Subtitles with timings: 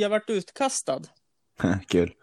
[0.00, 1.00] jag vart utkastad.
[1.88, 2.14] Kul.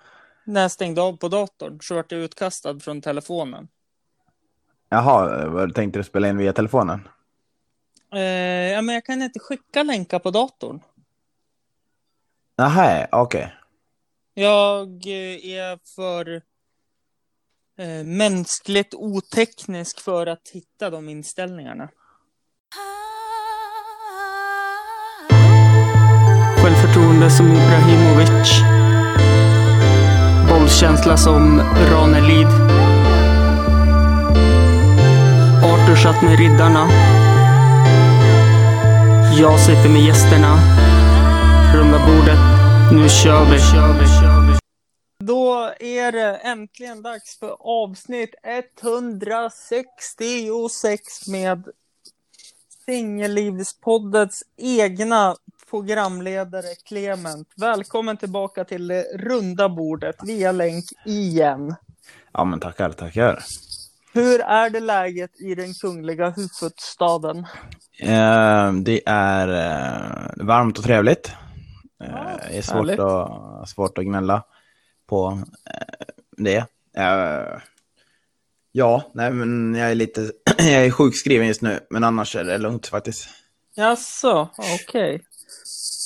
[0.44, 3.67] När jag stängde av på datorn så vart jag utkastad från telefonen.
[4.89, 7.08] Jaha, tänkte du spela in via telefonen?
[8.13, 8.21] Eh,
[8.71, 10.79] ja, men jag kan inte skicka länkar på datorn.
[12.57, 13.55] Nähä, okej.
[14.34, 16.42] Jag eh, är för
[17.78, 21.90] eh, mänskligt oteknisk för att hitta de inställningarna.
[27.20, 28.62] Självförtroende som Ibrahimovic.
[30.50, 32.48] Bollkänsla som Ranelid.
[35.63, 36.90] Arthur satt med riddarna.
[39.40, 40.58] Jag sitter med gästerna.
[41.76, 42.40] Runda bordet.
[42.91, 43.60] Nu kör vi.
[45.26, 51.68] Då är det äntligen dags för avsnitt 166 med
[52.86, 55.36] Singellivspoddets egna
[55.70, 57.48] programledare Clement.
[57.55, 61.76] Välkommen tillbaka till det runda bordet via länk igen.
[62.34, 63.43] Ja, men tackar, tackar.
[64.13, 67.38] Hur är det läget i den kungliga huvudstaden?
[67.99, 71.27] Eh, det är eh, varmt och trevligt.
[72.03, 72.99] Eh, Ja, det är svårt härligt.
[72.99, 74.43] att, svårt att gnälla
[75.08, 76.05] på eh,
[76.38, 76.58] det.
[76.97, 77.59] Eh,
[78.71, 80.21] ja, nej, men jag är lite
[80.58, 83.30] jag är sjukskriven just nu, men annars är det lugnt faktiskt.
[83.75, 85.21] Jaså, okej.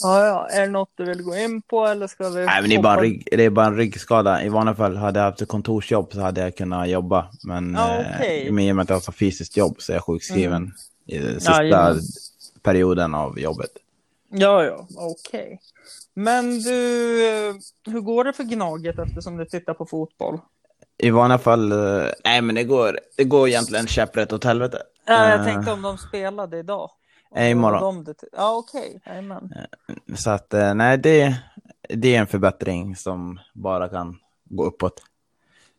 [0.03, 2.69] Ja, ja, är det något du vill gå in på eller ska vi Nej, men
[2.69, 4.43] det är, bara rygg, det är bara en ryggskada.
[4.43, 7.27] I vanliga fall hade jag haft ett kontorsjobb så hade jag kunnat jobba.
[7.43, 8.51] Men Ja, eh, okej.
[8.51, 10.71] men i och med att jag har fysiskt jobb så är jag sjukskriven
[11.07, 12.01] i den sista Jajamän.
[12.61, 13.71] perioden av jobbet.
[14.29, 15.59] Ja, ja, okej.
[16.13, 17.53] Men du, eh,
[17.85, 20.39] hur går det för Gnaget eftersom du tittar på fotboll?
[20.97, 24.77] I vanliga fall, eh, nej men det går, det går egentligen käpprätt åt helvete.
[25.05, 26.89] Ja, jag Eh, tänkte om de spelade idag.
[27.35, 28.03] Nej, imorgon.
[28.03, 29.01] De, det- ja, okej.
[29.05, 29.53] Jajamän.
[30.15, 31.35] Så att, eh, nej det,
[31.89, 35.01] det är en förbättring som bara kan gå uppåt.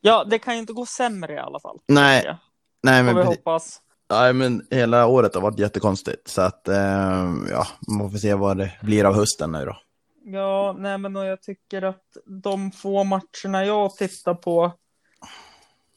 [0.01, 1.79] Ja, det kan ju inte gå sämre i alla fall.
[1.89, 2.37] Nej,
[2.83, 3.39] nej men, vi precis.
[3.39, 3.81] hoppas.
[4.11, 6.29] nej men hela året har varit jättekonstigt.
[6.29, 9.77] Så att, eh, ja, man får se vad det blir av hösten nu då.
[10.25, 14.73] Ja, nej men och jag tycker att de få matcherna jag tittar på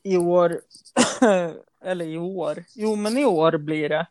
[0.03, 0.61] i år,
[1.85, 4.07] eller i år, jo men i år blir det.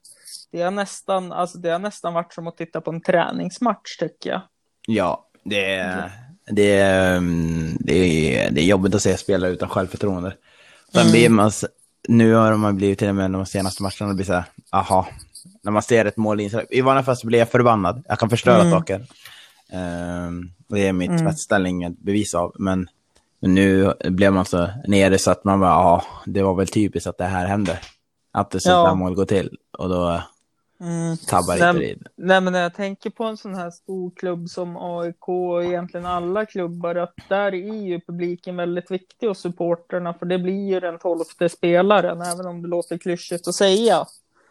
[0.53, 4.31] Det har nästan, alltså det har nästan varit som att titta på en träningsmatch tycker
[4.31, 4.43] jag.
[4.87, 6.11] Ja, det är,
[6.51, 7.21] det är,
[7.81, 10.35] det är, det är jobbigt att se spelare utan självförtroende.
[10.93, 11.13] Sen Mm.
[11.13, 11.51] blir man,
[12.09, 15.07] nu har man blivit till och med de senaste matcherna, det blir så här, aha,
[15.63, 16.41] när man ser ett mål.
[16.71, 18.71] I vanliga fall så blir jag förbannad, jag kan förstöra Mm.
[18.71, 19.07] saker.
[20.69, 21.23] Och det är mitt Mm.
[21.25, 22.89] tvättställning ett bevis av, men
[23.41, 27.19] nu blev man så nere så att man bara, ja, det var väl typiskt att
[27.19, 27.79] det här hände.
[28.37, 28.87] Att det så Ja.
[28.87, 30.23] här mål går till, och då
[30.81, 31.17] Mm.
[31.17, 32.07] tabbar Nej, inte vid.
[32.17, 36.07] Nej men när jag tänker på en sån här stor klubb som AIK och egentligen
[36.07, 40.81] alla klubbar att där är ju publiken väldigt viktig och supporterna för det blir ju
[40.81, 44.05] den tolfte spelaren även om det låter klyschigt att säga.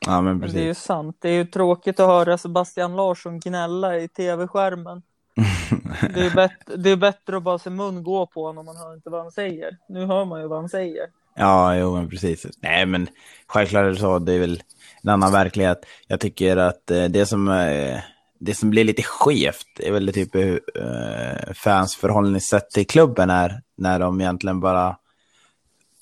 [0.06, 0.84] Ja, men Men det är ju precis.
[0.84, 1.18] sant.
[1.20, 5.02] Det är ju tråkigt att höra Sebastian Larsson gnälla i tv-skärmen.
[6.14, 8.94] Det är, bättre, det är bättre att bara se mun gå på honom, man hör
[8.94, 9.78] inte vad han säger.
[9.90, 11.06] Nu hör man ju vad han säger.
[11.36, 12.46] Ja, jo, men precis.
[12.62, 13.08] Nej, men
[13.48, 14.20] självklart är det så.
[14.20, 14.64] Det är väl
[15.04, 15.86] en annan verklighet.
[16.08, 18.00] Jag tycker att eh, det som, eh,
[18.40, 23.30] det som blir lite skevt är väl det typ hur eh, fans förhållningssätt till klubben
[23.30, 24.98] är när de egentligen bara...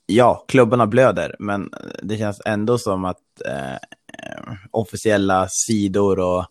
[0.06, 1.70] Ja, klubbarna blöder, men
[2.02, 3.78] det känns ändå som att eh,
[4.72, 6.46] officiella sidor och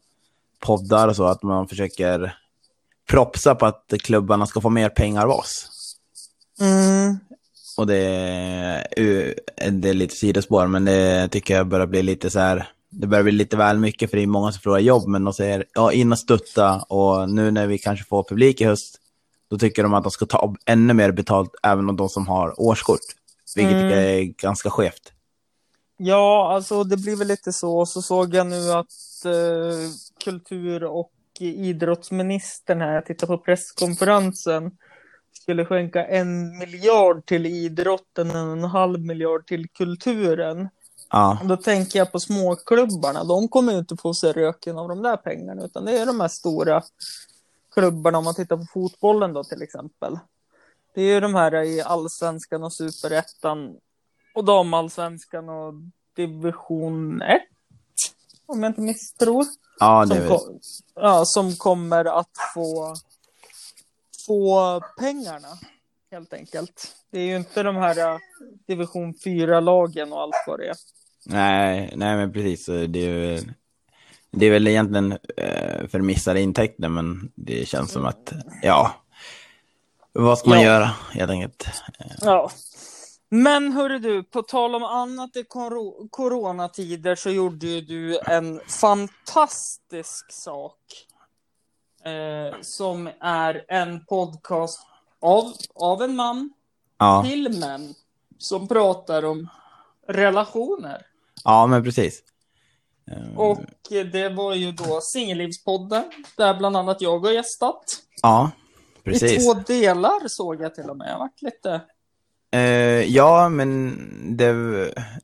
[0.61, 2.37] poddar och så, att man försöker
[3.09, 5.69] propsa på att klubbarna ska få mer pengar av oss.
[6.61, 7.19] Mm.
[7.77, 9.35] Och det är,
[9.71, 12.69] det är lite sidospår, men det tycker jag börjar bli lite så här.
[12.91, 15.35] Det börjar bli lite väl mycket för det är många som förlorar jobb, men de
[15.35, 18.99] säger ja, in och stötta och nu när vi kanske får publik i höst,
[19.51, 22.61] då tycker de att de ska ta ännu mer betalt även om de som har
[22.61, 23.01] årskort.
[23.57, 23.93] Vilket Mm.
[23.99, 25.13] är ganska skevt.
[25.97, 27.87] Ja, alltså det blir väl lite så.
[27.87, 29.91] Så såg jag nu att eh,
[30.25, 34.71] kultur och idrottsministern här, jag tittar på presskonferensen,
[35.43, 40.69] skulle skänka en miljard till idrotten och en halv miljard till kulturen.
[41.11, 43.25] Ja, Och Då tänker jag på småklubbarna.
[43.25, 46.21] De kommer ju inte få se röken av de där pengarna, utan det är de
[46.21, 46.83] här stora
[47.75, 50.19] klubbarna om man tittar på fotbollen då till exempel.
[50.95, 53.77] Det är ju de här i allsvenskan och superettan
[54.35, 55.75] och damallsvenskan och
[56.17, 57.43] division 1.
[58.47, 59.47] Om jag inte misstror.
[59.79, 60.61] ja Som,
[60.95, 62.95] ja, som kommer att få,
[64.27, 65.49] få pengarna
[66.11, 66.97] helt enkelt.
[67.11, 68.19] Det är ju inte de här äh,
[68.67, 70.77] division 4-lagen och allt vad det är.
[71.27, 72.67] nej, nej men precis.
[72.67, 73.41] Det är ju
[74.31, 78.33] Det är väl egentligen eh, för missade intäkter, men det känns som att,
[78.63, 78.95] ja,
[80.13, 80.65] vad ska man Ja.
[80.67, 81.67] göra helt enkelt?
[82.21, 82.51] Ja.
[83.29, 88.61] Men hörru du, på tal om annat i kor- coronatider så gjorde ju du en
[88.67, 90.77] fantastisk sak.
[92.05, 94.81] Eh, som är en podcast
[95.21, 96.51] av, av en man
[96.99, 97.95] Ja, till män
[98.39, 99.49] som pratar om
[100.09, 101.07] relationer.
[101.45, 102.23] ja men precis.
[103.11, 103.61] Eh, Och
[104.13, 106.05] det var ju då Singellivspodden,
[106.37, 107.85] där bland annat jag har gästat.
[108.23, 108.51] Ja,
[108.97, 109.45] I precis.
[109.45, 111.11] två delar såg jag till och med.
[111.11, 111.81] Jag vart lite...
[112.55, 112.61] Eh,
[113.15, 113.97] ja, men
[114.37, 114.53] det,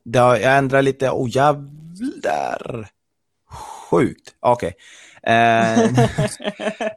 [0.03, 1.09] det jag ändrar lite.
[1.09, 2.89] Oh jävlar.
[3.89, 4.35] Sjukt.
[4.39, 4.73] Okej.
[5.23, 5.83] Eh,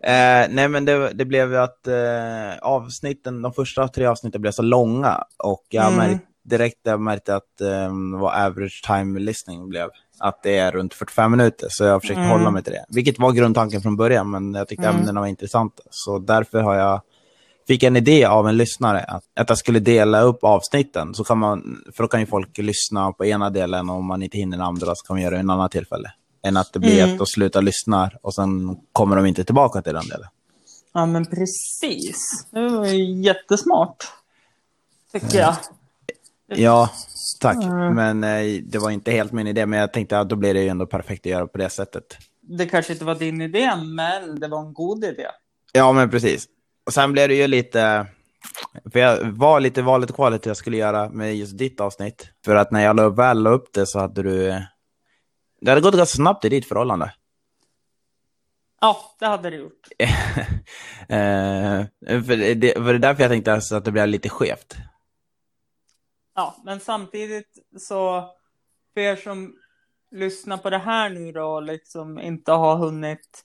[0.03, 4.53] eh, nej, men det, det blev ju att eh, avsnitten, de första tre avsnitten blev
[4.53, 5.25] så långa.
[5.45, 5.97] Och jag Mm.
[5.97, 7.91] märkte direkt jag märkte att eh,
[8.21, 9.89] vad average time listening blev.
[10.21, 11.67] Att det är runt 45 minuter.
[11.71, 12.31] Så jag har försökt Mm.
[12.31, 12.85] hålla mig till det.
[12.89, 15.01] Vilket var grundtanken från början, men jag tyckte Mm.
[15.01, 15.83] ämnena var intressanta.
[15.91, 17.01] Så därför har jag
[17.67, 21.15] fick en idé av en lyssnare att, att jag skulle dela upp avsnitten.
[21.15, 24.23] Så kan man, för då kan ju folk lyssna på ena delen och om man
[24.23, 26.11] inte hinner den andra så kan man göra det en annan tillfälle.
[26.43, 27.13] Än att det blir Mm.
[27.13, 30.29] att de slutar lyssna och sen kommer de inte tillbaka till den delen.
[30.93, 32.47] Ja, men precis.
[32.51, 33.97] Det var ju jättesmart.
[35.13, 35.55] Tycker jag.
[36.47, 36.91] Ja,
[37.41, 37.65] tack.
[37.65, 37.95] Mm.
[37.95, 39.67] Men eh, det var inte helt min idé.
[39.67, 42.05] Men jag tänkte att då blir det ju ändå perfekt att göra på det sättet.
[42.41, 45.27] Det kanske inte var din idé, men det var en god idé.
[45.73, 46.47] Ja, men precis.
[46.87, 48.07] Och sen blev det ju lite...
[48.93, 52.29] För jag var lite valet och kvalet jag skulle göra med just ditt avsnitt.
[52.45, 54.63] För att när jag väl la upp det så hade du...
[55.63, 57.15] Det hade gått ganska snabbt i ditt förhållande.
[58.81, 59.89] Ja, det hade det gjort.
[61.09, 61.87] eh,
[62.23, 64.77] för, det, för det är därför jag tänkte alltså att det blev lite skevt.
[66.35, 68.31] Ja, men samtidigt så,
[68.95, 69.57] för er som
[70.11, 73.45] lyssnar på det här nu då, och liksom inte har hunnit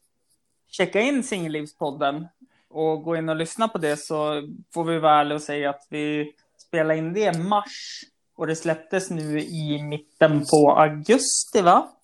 [0.67, 2.27] checka in Singellivspodden
[2.69, 4.41] och gå in och lyssna på det så
[4.73, 8.03] får vi vara ärliga och säga att vi spelade in det i mars
[8.35, 11.96] och det släpptes nu i mitten på augusti, va?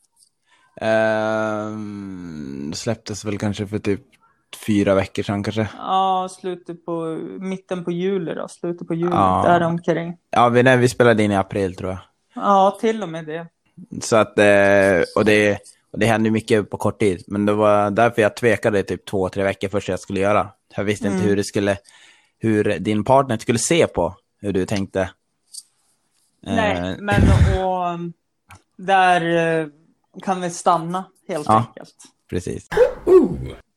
[0.81, 1.78] Eh,
[2.74, 4.02] släpptes väl kanske för typ
[4.66, 5.68] fyra veckor sedan kanske.
[5.78, 9.44] Ja, slutet på, mitten på juli då, slutet på juli, Ja.
[9.48, 10.18] där omkring.
[10.30, 12.00] Ja, vi, nej, vi spelade in i april tror jag.
[12.36, 13.48] Ja, till och med det.
[14.02, 15.58] Så att, eh, och det,
[15.92, 17.24] och det hände mycket på kort tid.
[17.28, 20.50] Men det var därför jag tvekade typ två, tre veckor först jag skulle göra.
[20.76, 21.30] Jag visste inte Mm.
[21.30, 21.78] hur det skulle,
[22.40, 25.10] hur din partner skulle se på hur du tänkte.
[26.42, 27.22] Nej, Eh, men
[27.64, 28.00] och
[28.78, 29.22] där
[29.62, 29.68] eh,
[30.21, 31.57] kan vi stanna helt Ja.
[31.68, 31.95] enkelt.
[32.30, 32.68] Precis.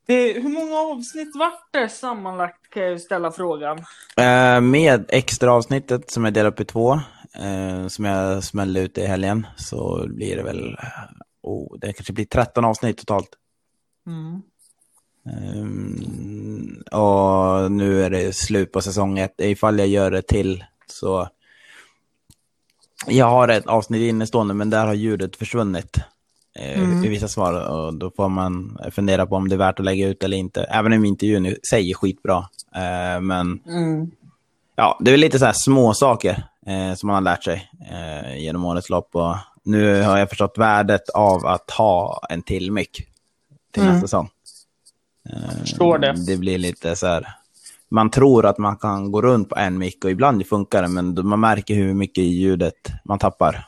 [0.06, 3.78] Det, hur många avsnitt vart det sammanlagt kan jag ju ställa frågan.
[4.16, 6.92] Eh, med extra avsnittet som jag delar upp i två,
[7.34, 10.76] eh, som jag smällde ut i helgen, så blir det väl,
[11.42, 13.28] oh, det kanske blir 13 avsnitt totalt.
[14.06, 14.42] Mm.
[15.26, 19.34] Ehm, och nu är det slut på säsong ett.
[19.38, 21.28] Ifall jag gör det till så...
[23.06, 25.96] Jag har ett avsnitt innestående men där har ljudet försvunnit.
[26.58, 27.04] Eh, Mm.
[27.04, 30.08] I vissa svar och då får man fundera på om det är värt att lägga
[30.08, 30.62] ut eller inte.
[30.62, 32.36] Även om intervjun i sig är skitbra.
[32.74, 34.10] Eh, men Mm.
[34.76, 38.36] ja, det är lite så här små saker eh, som man har lärt sig eh,
[38.38, 39.08] genom årets lopp.
[39.16, 43.06] Och nu har jag förstått värdet av att ha en till mick
[43.72, 43.94] till Mm.
[43.94, 44.28] nästa säsong.
[45.30, 46.14] Eh, Förstår det.
[46.26, 47.28] Det blir lite så här.
[47.88, 51.26] Man tror att man kan gå runt på en mick och ibland funkar det, men
[51.28, 53.66] man märker hur mycket ljudet man tappar.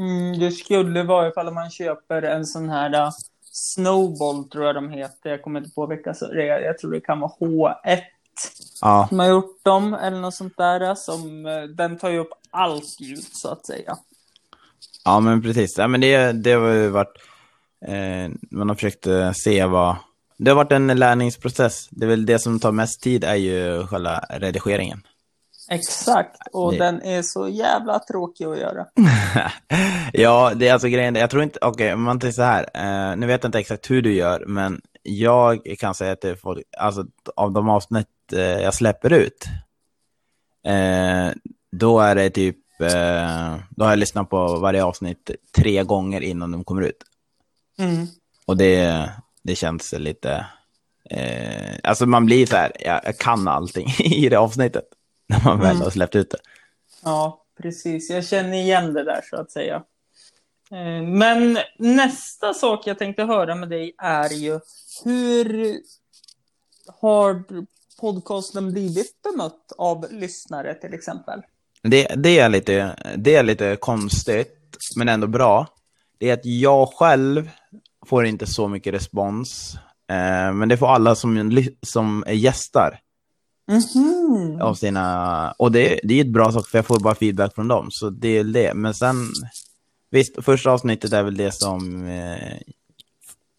[0.00, 3.10] Mm, det skulle vara ifall man köper en sån här uh,
[3.52, 5.30] Snowball tror jag de heter.
[5.30, 6.14] Jag kommer inte på vilka.
[6.14, 8.00] Så det, jag tror det kan vara H1
[8.80, 10.82] Ja, som har gjort dem eller något sånt där.
[10.82, 13.96] uh, Som, uh, den tar ju upp allt ljud så att säga.
[15.04, 15.78] ja men precis.
[15.78, 17.16] Ja, men det, det har ju varit...
[17.86, 19.96] Eh, man har försökt eh, se vad...
[20.36, 21.88] Det har varit en lärningsprocess.
[21.90, 25.02] Det är väl det som tar mest tid är ju själva redigeringen.
[25.70, 26.36] Exakt.
[26.52, 28.86] Och Det- den är så jävla tråkig att göra.
[30.12, 31.14] ja, det är alltså grejen.
[31.14, 32.66] Jag tror inte, okej, om man tänker så här.
[32.74, 36.62] Eh, nu vet jag inte exakt hur du gör, men jag kan säga till folk,
[36.78, 37.04] alltså
[37.36, 39.44] av de avsnitt eh, jag släpper ut,
[40.66, 41.28] eh,
[41.72, 46.50] då är det typ, eh, då har jag lyssnat på varje avsnitt tre gånger innan
[46.50, 47.02] de kommer ut.
[47.78, 48.06] Mm.
[48.46, 49.10] Och det,
[49.42, 50.46] det känns lite,
[51.10, 54.84] eh, alltså man blir så här, jag, jag kan allting i det avsnittet,
[55.30, 55.82] när man väl Mm.
[55.82, 56.38] har släppt ut det.
[57.04, 58.10] Ja, precis.
[58.10, 59.76] Jag känner igen det där så att säga.
[60.70, 64.60] Eh, Men nästa sak jag tänkte höra med dig är ju
[65.04, 65.76] hur
[67.00, 67.44] har
[68.00, 71.42] podcasten blivit bemött av lyssnare till exempel?
[71.82, 75.66] Det, det, är lite, det är lite konstigt, men ändå bra.
[76.18, 77.50] Det är att jag själv
[78.06, 79.74] får inte så mycket respons.
[80.10, 82.98] Eh, men det får alla som, som är gästar.
[83.70, 84.60] Mhm.
[84.62, 87.68] Av sina, och det, det är ett bra sak för jag får bara feedback från
[87.68, 87.90] dem.
[87.90, 88.74] Så det är det.
[88.74, 89.16] Men sen,
[90.10, 92.52] visst, första avsnittet är väl det som eh,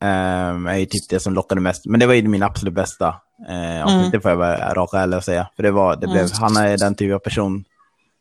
[0.01, 1.85] eh, är ju typ det som lockade mest.
[1.85, 3.07] Men det var ju min absolut bästa
[3.49, 4.11] eh, avsnitt, Mm.
[4.11, 5.47] det får jag vara raka ärlig och säga.
[5.55, 6.31] För det var, det blev, Mm.
[6.39, 7.63] han är den typ av person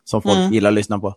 [0.04, 0.52] som folk Mm.
[0.52, 1.14] gillar att lyssna på.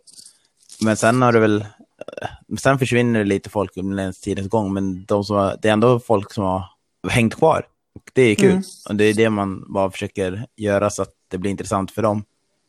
[0.82, 2.28] Men sen har det väl, eh,
[2.60, 6.00] sen försvinner det lite folk under den tidens gång, men de som det är ändå
[6.00, 6.64] folk som har
[7.10, 7.66] hängt kvar.
[7.96, 8.52] Och det är kul.
[8.52, 8.64] Mm.
[8.90, 12.24] Och det är det man bara försöker göra så att det blir intressant för dem.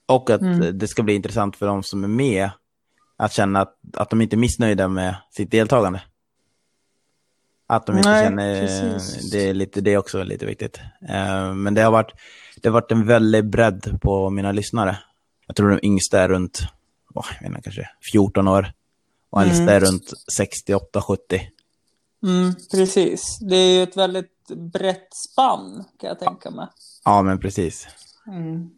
[0.07, 0.79] Och att Mm.
[0.79, 2.51] det ska bli intressant för dem som är med
[3.17, 6.03] att känna att, att de inte är missnöjda med sitt deltagande.
[7.67, 9.31] Att de inte Nej, känner, precis.
[9.31, 10.81] det är lite det också lite viktigt.
[11.09, 12.13] Eh, Men det har varit,
[12.63, 14.99] det har varit en väldig bredd på mina lyssnare.
[15.47, 16.61] Jag tror de yngsta är runt,
[17.15, 18.73] åh, jag inte, kanske 14 år.
[19.31, 19.51] Och Mm.
[19.51, 21.41] äldsta är runt 68-70.
[22.27, 23.39] Mm, precis.
[23.41, 26.67] Det är ju ett väldigt brett spann kan jag tänka mig.
[27.05, 27.87] Ja, men precis.
[28.27, 28.71] Mm.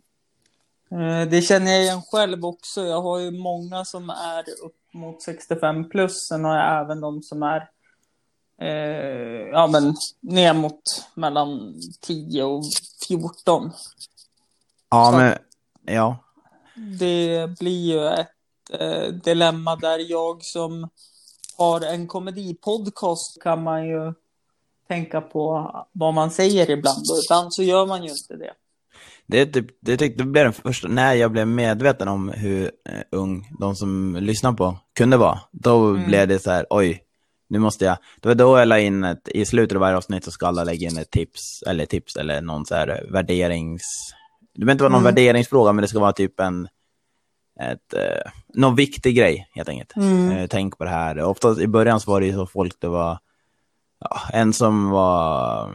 [0.90, 2.85] Eh, Det känner jag igen själv också.
[2.85, 6.26] Jag har ju många som är upp mot 65 plus.
[6.28, 7.68] Sen har jag även de som är
[8.61, 10.82] eh, ja, men ner mot
[11.14, 12.64] mellan 10 och
[13.08, 13.70] 14.
[14.90, 15.38] Ja, Så- men
[15.94, 16.16] ja.
[16.99, 18.30] Det blir ju ett
[18.73, 20.88] eh, dilemma där jag som
[21.58, 24.14] har en komedipodcast kan man ju
[24.88, 28.52] tänka på vad man säger ibland och ibland så gör man ju inte det.
[29.26, 33.00] Det, typ, det, tyck- det blev den första, när jag blev medveten om hur eh,
[33.11, 36.07] ung de som lyssnar på kunde vara, då Mm.
[36.07, 37.02] blev det så här, oj,
[37.49, 40.25] nu måste jag, det var då jag la in ett, i slutet av varje avsnitt
[40.25, 43.83] så ska alla lägga in ett tips, eller tips, eller någon så här värderings,
[44.55, 45.14] det behöver inte vara någon Mm.
[45.14, 46.69] värderingsfråga, men det ska vara typ en,
[47.61, 49.97] ett, eh, någon viktig grej helt enkelt.
[49.97, 50.31] Mm.
[50.31, 51.23] Eh, tänk på det här.
[51.23, 53.19] Oftast i början så var det ju så folk, det var
[54.00, 55.71] ja, en som var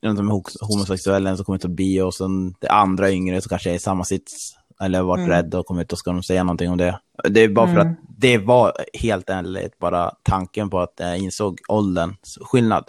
[0.00, 3.10] en som är ho- homosexuell, en som kommer ut och bio och sen det andra
[3.10, 5.30] yngre som kanske är i samma sits eller varit Mm.
[5.30, 7.00] rädd och kommit och ska de säga någonting om det.
[7.30, 7.92] Det är bara för Mm.
[7.92, 12.84] att det var helt ärligt bara tanken på att jag insåg ålderns skillnad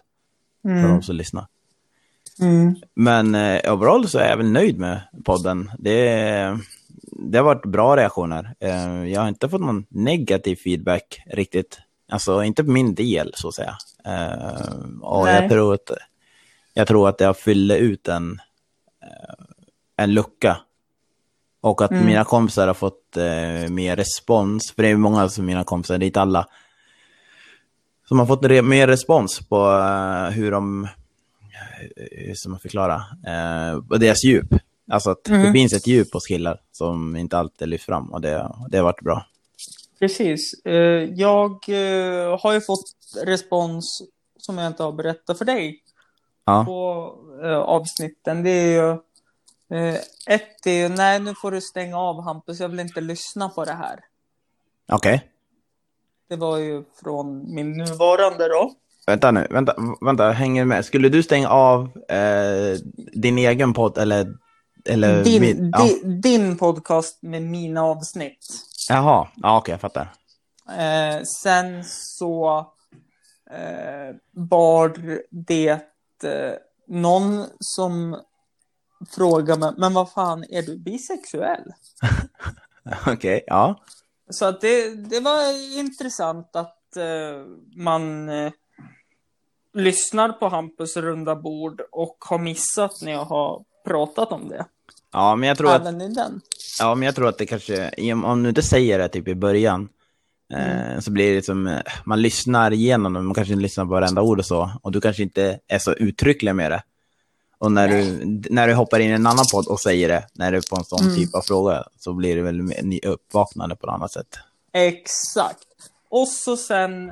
[0.61, 0.83] för Mm.
[0.91, 1.45] de som lyssnar.
[2.41, 2.75] Mm.
[2.95, 5.71] Men eh, overall så är jag väl nöjd med podden.
[5.79, 6.59] Det,
[7.11, 8.53] det har varit bra reaktioner.
[8.59, 11.79] Eh, jag har inte fått någon negativ feedback riktigt.
[12.11, 13.77] Alltså inte på min del så att säga.
[14.05, 14.69] Eh,
[15.01, 15.41] och Nej.
[15.41, 15.91] jag tror, att,
[16.73, 18.39] jag tror att jag fyllde ut en,
[19.03, 19.45] eh,
[19.97, 20.57] en lucka.
[21.61, 22.05] Och att Mm.
[22.05, 24.71] mina kompisar har fått eh, mer respons.
[24.75, 26.47] För det är många av mina kompisar, det är inte alla.
[28.07, 30.87] Som har fått re- mer respons på eh, hur de
[31.95, 33.03] hur ska man förklara,
[33.89, 34.47] och deras djup.
[34.91, 35.53] Alltså att det Mm.
[35.53, 39.01] finns ett djup hos killar som inte alltid lyfts fram och det, det har varit
[39.01, 39.25] bra.
[39.99, 40.53] Precis.
[40.65, 40.73] Eh,
[41.13, 42.83] Jag eh, har ju fått
[43.23, 44.01] respons
[44.39, 45.81] som jag inte har berättat för dig
[46.45, 47.11] Ja, på
[47.43, 48.43] eh, avsnitten.
[48.43, 48.97] Det är ju
[50.27, 53.65] ett är ju, nej nu får du stänga av Hampus, jag vill inte lyssna på
[53.65, 53.99] det här.
[54.91, 55.31] okej.
[56.29, 58.71] Det var ju från min nuvarande då.
[59.07, 60.85] Vänta nu, vänta, vänta, hänger med.
[60.85, 62.77] Skulle du stänga av eh,
[63.13, 64.33] din egen podd eller?
[64.85, 65.83] eller Din, min- ja.
[65.83, 68.45] di, din podcast med mina avsnitt.
[68.89, 70.11] Jaha, ja, okej, jag fattar.
[70.69, 72.57] Eh, sen så
[73.51, 74.93] eh, var
[75.29, 75.69] det
[76.23, 76.53] eh,
[76.87, 78.21] någon som
[79.15, 81.73] frågade mig, men vad fan, är du bisexuell?
[83.07, 83.79] Okej, ja.
[84.29, 88.51] Så att det, det var intressant att eh, man eh,
[89.73, 94.65] lyssnar på Hampus runda bord och har missat när jag har pratat om det.
[95.15, 96.41] Ja, men jag tror att Även i den.
[96.79, 97.91] Ja, men jag tror att det kanske,
[98.25, 99.89] om du inte säger det typ i början,
[100.53, 103.91] eh, så blir det som, eh, man lyssnar igenom det, man kanske inte lyssnar på
[103.91, 106.83] varenda ord och så, och du kanske inte är så uttrycklig med det.
[107.57, 108.03] Och när du,
[108.49, 110.83] när du hoppar in i en annan podd och säger det, när är på en
[110.83, 111.15] sån Mm.
[111.15, 114.27] typ av fråga, så blir det väl mer ny- uppvaknande på ett annat sätt.
[114.73, 115.59] Exakt.
[116.09, 117.11] Och så sen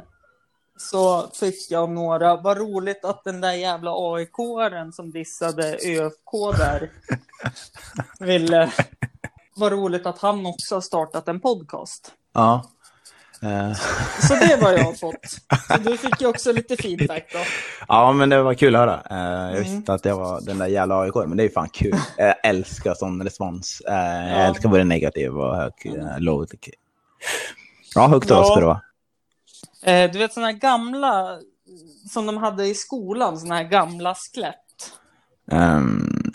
[0.90, 6.90] så fick jag några, vad roligt att den där jävla AIK-aren som dissade ÖFK där
[8.20, 8.72] ville,
[9.56, 12.12] vad roligt att han också har startat en podcast.
[12.34, 12.64] Ja.
[13.42, 13.74] Eh,
[14.28, 15.26] Så det var jag har fått.
[15.68, 17.40] Så du fick ju också lite feedback då.
[17.88, 19.02] ja, men det var kul att höra.
[19.10, 19.18] Eh,
[19.56, 19.64] jag Mm.
[19.78, 21.96] visste att jag var den där jävla AIK, men det är fan kul.
[22.18, 23.82] Jag älskar sån respons.
[23.88, 24.36] Eh, Jag Ja.
[24.48, 26.48] älskar både negativ och hög, eh, låg.
[27.96, 28.44] Ja, högt då Ja.
[28.46, 28.82] ska det vara.
[29.84, 31.40] Eh, du vet sådana här gamla,
[32.14, 34.94] som de hade i skolan, sådana här gamla skelett.
[35.52, 36.32] Ehm,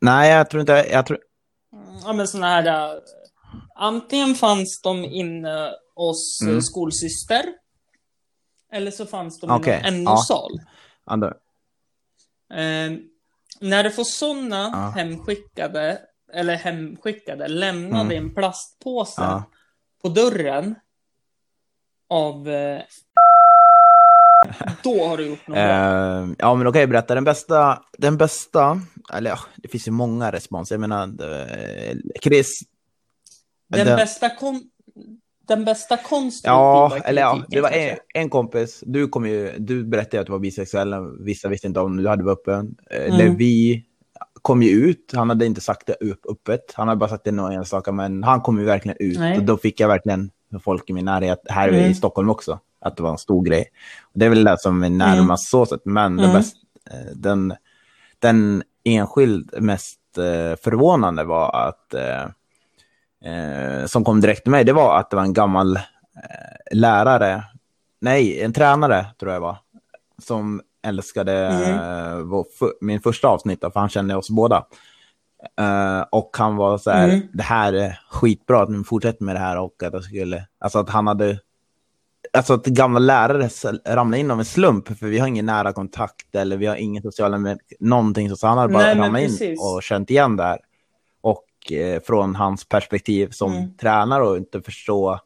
[0.00, 0.72] nej, jag tror inte...
[0.72, 1.18] Jag tror,
[2.04, 2.94] Ja, men såna här...
[2.94, 3.00] äh,
[3.76, 6.50] Antingen fanns de inne hos Mm.
[6.52, 6.62] mm.
[6.62, 7.44] skolsyster.
[8.72, 9.90] Eller så fanns de Okej, i ja.
[9.90, 10.60] NO-sal.
[11.06, 11.32] Ja,
[12.56, 12.92] Eh,
[13.60, 14.92] när du får sådana Ja.
[15.02, 16.00] hemskickade,
[16.32, 18.12] eller hemskickade, lämnade Mm.
[18.12, 19.42] i en plastpåse ja.
[20.02, 20.74] på dörren
[22.14, 22.48] av...
[22.48, 22.80] Eh,
[24.82, 25.56] då har du gjort något.
[25.58, 27.14] Eh, ja, men då kan jag berätta.
[27.14, 28.80] Den bästa, den bästa,
[29.12, 30.70] eller ja, det finns ju många respons.
[30.70, 32.60] Jag menar, eh, Chris.
[33.68, 34.62] Den, den- bästa kon...
[35.48, 38.82] Den bästa konstruktiva Ja, eller ja, det var en, en kompis.
[38.86, 40.94] Du, kom ju, du berättade ju att du var bisexuell.
[41.24, 42.74] Vissa visste inte om du hade varit öppen.
[42.90, 43.18] Eh, Mm.
[43.18, 43.84] Levi
[44.42, 45.12] kom ju ut.
[45.14, 46.60] Han hade inte sagt det upp, öppet.
[46.74, 49.18] Han hade bara sagt det några enstaka, men han kom ju verkligen ut.
[49.18, 49.38] Nej.
[49.38, 50.30] Och då fick jag verkligen
[50.60, 51.80] folk i min närhet, här Mm.
[51.90, 53.66] i Stockholm också, att det var en stor grej.
[54.14, 55.80] Det är väl det som är närmast så sätt.
[55.84, 56.36] Men den, Mm.
[56.36, 56.56] bäst,
[56.90, 57.54] eh, den,
[58.18, 62.22] den enskild mest eh, förvånande var att eh,
[63.32, 65.78] eh, som kom direkt till mig, det var att det var en gammal
[66.72, 67.44] lärare,
[68.00, 69.56] nej, en tränare tror jag var,
[70.22, 72.28] som älskade Mm.
[72.28, 72.46] vår,
[72.80, 74.64] min första avsnitt, för han kände oss båda.
[75.60, 77.20] Eh, och han var så här, Mm.
[77.32, 80.78] det här är skitbra att ni fortsätter med det här och att jag skulle, alltså
[80.78, 81.38] att han hade,
[82.32, 83.48] alltså att gamla lärare
[83.86, 87.02] ramlade in av en slump, för vi har ingen nära kontakt eller vi har ingen
[87.02, 90.58] sociala med någonting, så han hade bara Nej, ramlat in och känt igen där.
[91.20, 93.76] Och eh, från hans perspektiv som Mm.
[93.76, 95.20] tränare och inte förstå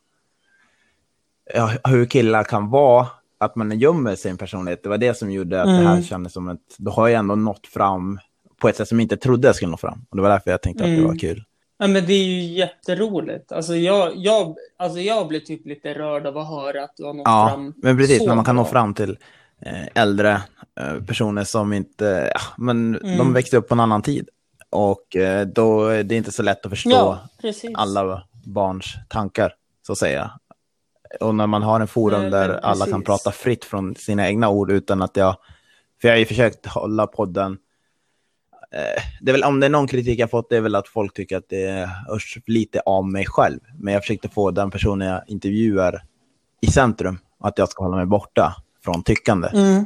[1.54, 3.06] ja, hur killar kan vara,
[3.38, 4.82] att man gömmer sin personlighet.
[4.82, 6.02] Det var det som gjorde att det här Mm.
[6.04, 8.18] kändes som ett, då har jag ändå nått fram
[8.60, 10.04] på ett sätt som jag inte trodde jag skulle nå fram.
[10.10, 11.06] Och det var därför jag tänkte att det Mm.
[11.08, 11.44] var kul.
[11.78, 13.52] Ja, men det är ju jätteroligt.
[13.52, 17.12] Alltså jag, jag, alltså jag blir typ lite rörd av att höra att du har
[17.14, 18.70] nått Ja, fram men precis, när man kan nå bra.
[18.70, 19.18] fram till
[19.62, 20.42] eh, äldre
[20.80, 23.18] eh, personer som inte, ja, men Mm.
[23.18, 24.28] de växte upp på en annan tid.
[24.70, 27.28] Och eh, då är det inte så lätt att förstå Ja,
[27.74, 29.52] alla barns tankar,
[29.86, 30.30] så att säga.
[31.20, 34.48] Och när man har en forum Nej, där alla kan prata fritt från sina egna
[34.48, 35.36] ord utan att jag...
[36.00, 37.58] För jag har ju försökt hålla podden...
[38.74, 40.88] Eh, det är väl, om det är någon kritik jag fått, det är väl att
[40.88, 43.60] folk tycker att det hörs lite av mig själv.
[43.78, 46.02] Men jag försökte få den personen jag intervjuar
[46.60, 48.54] i centrum, att jag ska hålla mig borta
[48.84, 49.48] från tyckande.
[49.48, 49.84] Mm.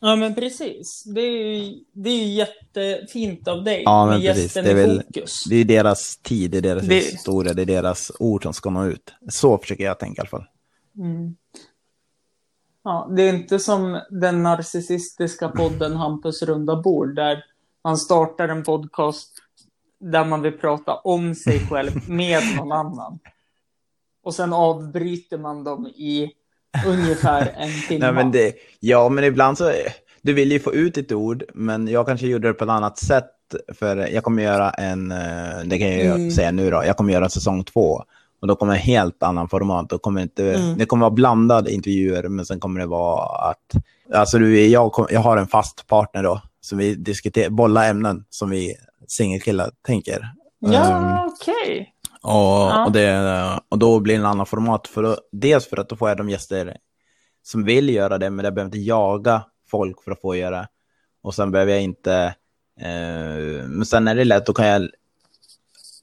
[0.00, 1.04] Ja, men precis.
[1.14, 4.54] Det är ju, det är ju jättefint av dig Ja, men precis.
[4.54, 5.44] Det är väl- fokus.
[5.50, 8.70] Det är deras tid, det är deras Det- historia, det är deras ord som ska
[8.70, 9.14] nå ut.
[9.28, 10.44] Så försöker jag tänka i alla fall.
[10.98, 11.36] Mm.
[12.86, 17.44] Ja, det är inte som den narcissistiska podden Hampus runda bord där
[17.84, 19.32] man startar en podcast
[20.00, 23.18] där man vill prata om sig själv med någon annan.
[24.22, 26.30] Och sen avbryter man dem i
[26.86, 28.04] ungefär en timme.
[28.04, 29.72] Nej, men det, ja, men ibland så,
[30.22, 32.98] du vill ju få ut ditt ord, men jag kanske gjorde det på ett annat
[32.98, 33.30] sätt.
[33.74, 36.30] För jag kommer göra en, eh, det kan jag Mm.
[36.30, 38.04] säga nu då, jag kommer göra säsong två.
[38.40, 39.88] Och då kommer en helt annan format.
[39.90, 40.78] Då kommer inte, Mm.
[40.78, 43.72] Det kommer vara blandade intervjuer, men sen kommer det vara att,
[44.14, 48.50] alltså du, jag, jag har en fast partner då, som vi diskuterar, bollar ämnen som
[48.50, 48.74] vi
[49.08, 50.28] singelkillar tänker.
[50.58, 51.92] Ja, okej.
[52.22, 52.84] och, Ja.
[52.86, 54.88] och, det, och då blir det en annan format.
[54.88, 56.76] För då, dels för att då får jag de gäster
[57.42, 60.68] som vill göra det, men jag behöver inte jaga folk för att få göra det.
[61.22, 62.34] Och sen behöver jag inte...
[62.80, 64.82] Eh, men sen är det lätt, då kan jag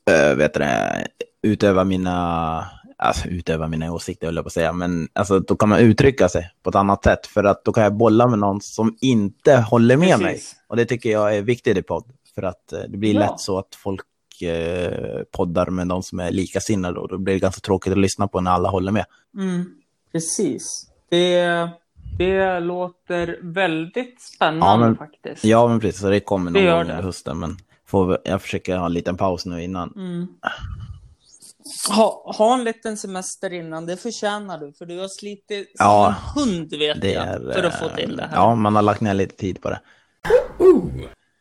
[0.10, 1.08] eh, vet du, det,
[1.44, 2.66] utöva mina...
[2.98, 4.74] Alltså utöva mina åsikter, höll jag på att säga.
[4.74, 7.28] Men alltså, då kan man uttrycka sig på ett annat sätt.
[7.28, 10.34] För att då kan jag bolla med någon som inte håller med mig.
[10.34, 10.56] Precis.
[10.68, 12.04] Och det tycker jag är viktigt i podd.
[12.36, 13.20] För att eh, det blir Ja.
[13.20, 14.02] lätt så att folk
[14.42, 17.00] eh, poddar med de som är likasinnade.
[17.00, 19.06] Och då blir det ganska tråkigt att lyssna på när alla håller med.
[19.38, 19.66] Mm,
[20.12, 20.88] precis.
[21.10, 21.70] Det,
[22.18, 25.44] det låter väldigt spännande Ja, men- faktiskt.
[25.44, 26.02] Ja, men precis.
[26.02, 27.40] Så det kommer någon Det gång under hösten.
[27.40, 29.94] Men får, jag försöker ha en liten paus nu innan.
[29.96, 30.28] Mm.
[31.90, 34.74] Ha, ha en liten semester innan, det förtjänar du.
[34.74, 38.16] För du har slitit som Ja, en hund vet jag, är, för att få till
[38.18, 38.36] det här.
[38.36, 39.80] Ja, man har lagt ner lite tid på det.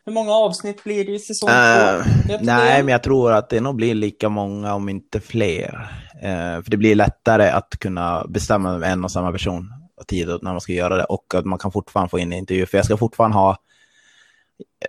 [0.05, 2.39] Hur många avsnitt blir det i säsong Eh, två?
[2.41, 2.83] Nej, det?
[2.85, 5.91] men jag tror att det nog blir lika många, om inte fler.
[6.23, 10.29] Eh, för det blir lättare att kunna bestämma med en och samma person och tid
[10.29, 11.05] när man ska göra det.
[11.05, 12.67] Och att man kan fortfarande få in intervjuer.
[12.67, 13.51] För jag ska fortfarande ha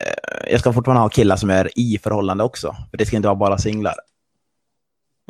[0.01, 2.75] eh, jag ska fortfarande ha killar som är i förhållande också.
[2.91, 3.95] För det ska inte vara bara singlar.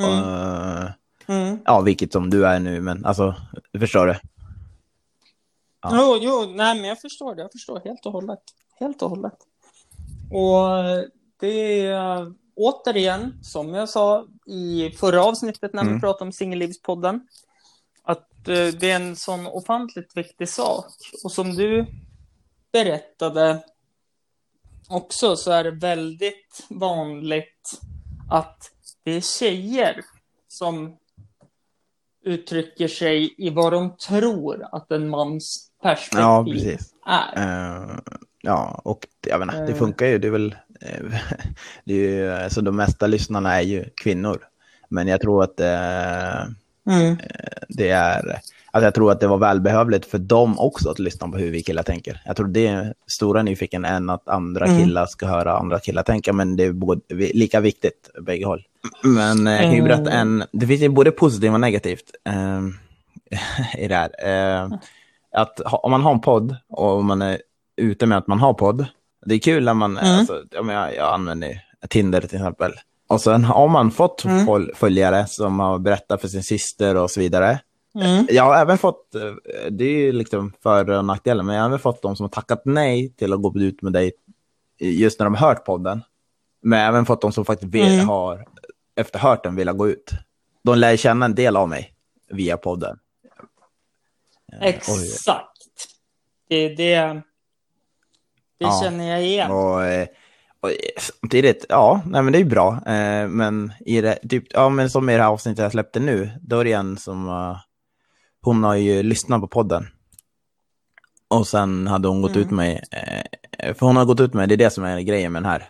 [0.01, 0.89] Mm.
[1.27, 1.59] Mm.
[1.65, 3.35] ja, vilket som du är nu, men alltså,
[3.71, 4.19] du förstår det.
[5.81, 5.89] Ja.
[5.93, 7.41] Jo, jo, nej men jag förstår det.
[7.41, 8.39] Jag förstår helt och hållet.
[8.79, 9.37] Helt och hållet.
[10.31, 10.67] Och
[11.39, 16.01] det är återigen, som jag sa i förra avsnittet när vi Mm.
[16.01, 17.27] pratade om Singellivspodden,
[18.03, 20.85] att eh, det är en sån ofantligt viktig sak.
[21.23, 21.85] Och som du
[22.71, 23.63] berättade
[24.89, 27.79] också så är det väldigt vanligt
[28.29, 28.71] att
[29.03, 30.01] det är tjejer
[30.47, 30.97] som
[32.25, 36.93] uttrycker sig i vad de tror att en mans perspektiv Ja, precis.
[37.05, 37.81] är.
[37.81, 37.89] Eh,
[38.41, 39.77] ja, och jag inte, det Eh.
[39.77, 40.17] funkar ju.
[40.17, 41.03] Det är väl, eh,
[41.85, 44.37] det är ju, alltså de mesta lyssnarna är ju kvinnor.
[44.89, 46.43] Men jag tror att eh,
[46.87, 47.17] Mm.
[47.69, 48.39] det är,
[48.71, 51.63] alltså jag tror att det var välbehövligt för dem också att lyssna på hur vi
[51.63, 52.21] killar tänker.
[52.25, 54.77] Jag tror det är stora nyfiken än att andra Mm.
[54.79, 58.63] killar ska höra andra killar tänka, men det är både, lika viktigt bägge håll.
[59.03, 62.61] Men eh, jag kan ju berätta en, det finns ju både positivt och negativt eh,
[63.83, 64.09] i det här.
[64.63, 64.69] Eh,
[65.35, 67.41] att ha, om man har en podd och om man är
[67.77, 68.85] ute med att man har podd,
[69.25, 70.19] det är kul när man, Mm.
[70.19, 72.73] alltså, jag, jag använder Tinder till exempel.
[73.09, 74.69] Och sen har man fått Mm.
[74.75, 77.59] följare som har berättat för sin syster och så vidare.
[78.01, 78.27] Mm.
[78.29, 79.21] Jag har även fått, eh,
[79.71, 82.29] det är ju liksom för och nackdelar, men jag har även fått de som har
[82.29, 84.11] tackat nej till att gå ut med dig
[84.79, 86.01] just när de har hört podden.
[86.61, 88.07] Men jag har även fått de som faktiskt vill, Mm.
[88.09, 88.45] har,
[88.95, 90.11] efter hört den, vilja gå ut.
[90.63, 91.93] De lär känna en del av mig
[92.29, 92.97] via podden.
[94.53, 94.67] Eh.
[94.67, 95.49] Exakt.
[96.49, 97.21] Det, det, det
[98.57, 98.81] Ja.
[98.83, 99.51] känner jag igen.
[99.51, 100.07] Och, eh,
[100.59, 102.79] och eh, samtidigt, ja, nej, men det är ju bra.
[103.29, 106.59] Men, i det, typ, ja, men som i det här avsnittet jag släppte nu, då
[106.59, 107.57] är det en som, eh,
[108.41, 109.87] hon har ju lyssnat på podden.
[111.27, 112.41] Och sen hade hon gått Mm.
[112.41, 112.83] ut med mig,
[113.73, 115.51] för hon har gått ut med mig, det är det som är grejen med den
[115.51, 115.69] här.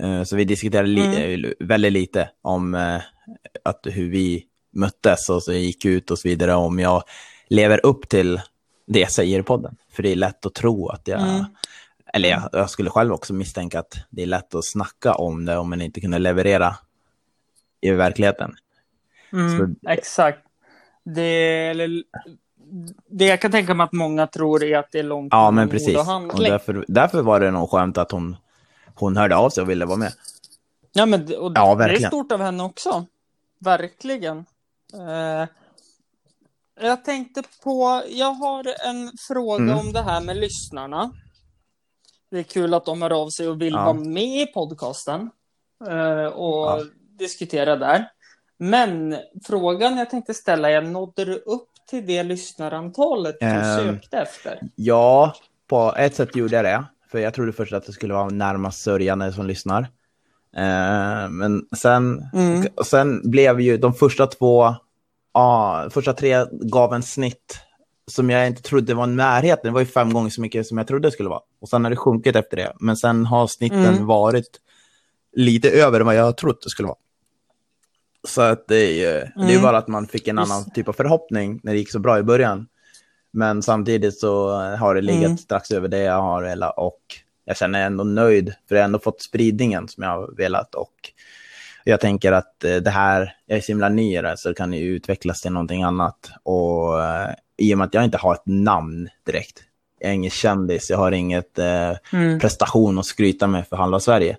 [0.00, 3.00] Eh, så vi diskuterade li- eh, väldigt lite om eh,
[3.64, 7.02] att hur vi möttes och så gick ut och så vidare, om jag
[7.48, 8.40] lever upp till
[8.86, 9.76] det jag säger i podden.
[9.92, 11.44] För det är lätt att tro att jag, Mm.
[12.14, 15.56] eller jag, jag skulle själv också misstänka att det är lätt att snacka om det
[15.56, 16.76] om man inte kunde leverera
[17.80, 18.54] i verkligheten.
[19.32, 20.38] Mm, exakt.
[21.04, 22.02] Det, eller,
[23.10, 25.68] det jag kan tänka mig att många tror är att det är långt Ja, men
[25.68, 25.96] precis.
[25.96, 28.36] och Och därför, därför var det nog skönt att hon,
[29.00, 30.12] hon hörde av sig och ville vara med.
[30.92, 33.04] Ja, men det- och Ja, det är stort av henne också.
[33.58, 34.38] Verkligen.
[34.94, 35.46] Eh,
[36.80, 39.78] jag tänkte på, jag har en fråga Mm.
[39.78, 41.10] om det här med lyssnarna.
[42.30, 43.84] Det är kul att de hör av sig och vill Ja.
[43.84, 45.30] vara med i podcasten
[45.88, 46.84] eh, och Ja.
[47.18, 48.10] diskutera där.
[48.58, 54.16] Men frågan jag tänkte ställa är, nådde du upp till det lyssnarantalet du Ehm, sökte
[54.18, 54.60] efter?
[54.74, 55.34] Ja,
[55.66, 56.84] på ett sätt gjorde jag det.
[57.10, 59.80] För jag trodde först att det skulle vara närmast sörjande som lyssnar.
[60.56, 62.66] Eh, men sen, Mm.
[62.84, 64.74] sen blev ju de första två,
[65.34, 67.58] ja, första tre gav en snitt
[68.10, 69.60] som jag inte trodde var närheten.
[69.64, 71.40] Det var ju fem gånger så mycket som jag trodde det skulle vara.
[71.60, 72.72] Och sen har det sjunkit efter det.
[72.80, 74.06] Men sen har snitten Mm.
[74.06, 74.60] varit
[75.32, 76.98] lite över vad jag trott det skulle vara.
[78.28, 79.04] Så att det är ju
[79.46, 79.62] det är Mm.
[79.62, 82.22] bara att man fick en annan typ av förhoppning när det gick så bra i
[82.22, 82.66] början.
[83.30, 85.38] Men samtidigt så har det legat Mm.
[85.38, 87.00] strax över det jag har velat och
[87.44, 90.94] jag känner ändå nöjd för jag har ändå fått spridningen som jag har velat och
[91.84, 94.70] jag tänker att eh, det här, jag är så himla ny i det så kan
[94.70, 98.34] det ju utvecklas till någonting annat och eh, i och med att jag inte har
[98.34, 99.62] ett namn direkt,
[100.00, 102.40] jag är ingen kändis, jag har inget eh, Mm.
[102.40, 104.36] prestation att skryta med för halva Sverige.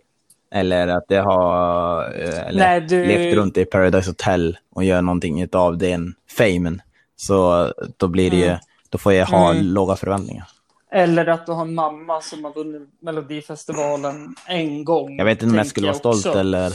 [0.52, 5.02] Eller att jag har eh, eller Nej, du- levt runt i Paradise Hotel och gör
[5.02, 6.82] någonting av den famen.
[7.16, 8.60] Så då blir det ju, Mm.
[8.90, 9.64] Då får jag ha Mm.
[9.66, 10.48] låga förväntningar.
[10.92, 15.18] Eller att du har en mamma som har vunnit Melodifestivalen en gång.
[15.18, 16.40] Jag vet inte om jag skulle vara stolt också.
[16.40, 16.66] eller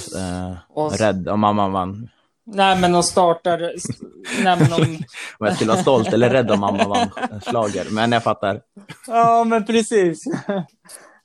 [0.50, 2.08] eh, Och- rädd om mamma vann.
[2.46, 3.58] Nej, men de startar...
[4.44, 4.82] Nej, men de...
[5.38, 7.08] Om jag skulle vara stolt eller rädd om mamma vann
[7.42, 7.86] slager.
[7.90, 8.60] Men jag fattar.
[9.06, 10.18] Ja, men precis.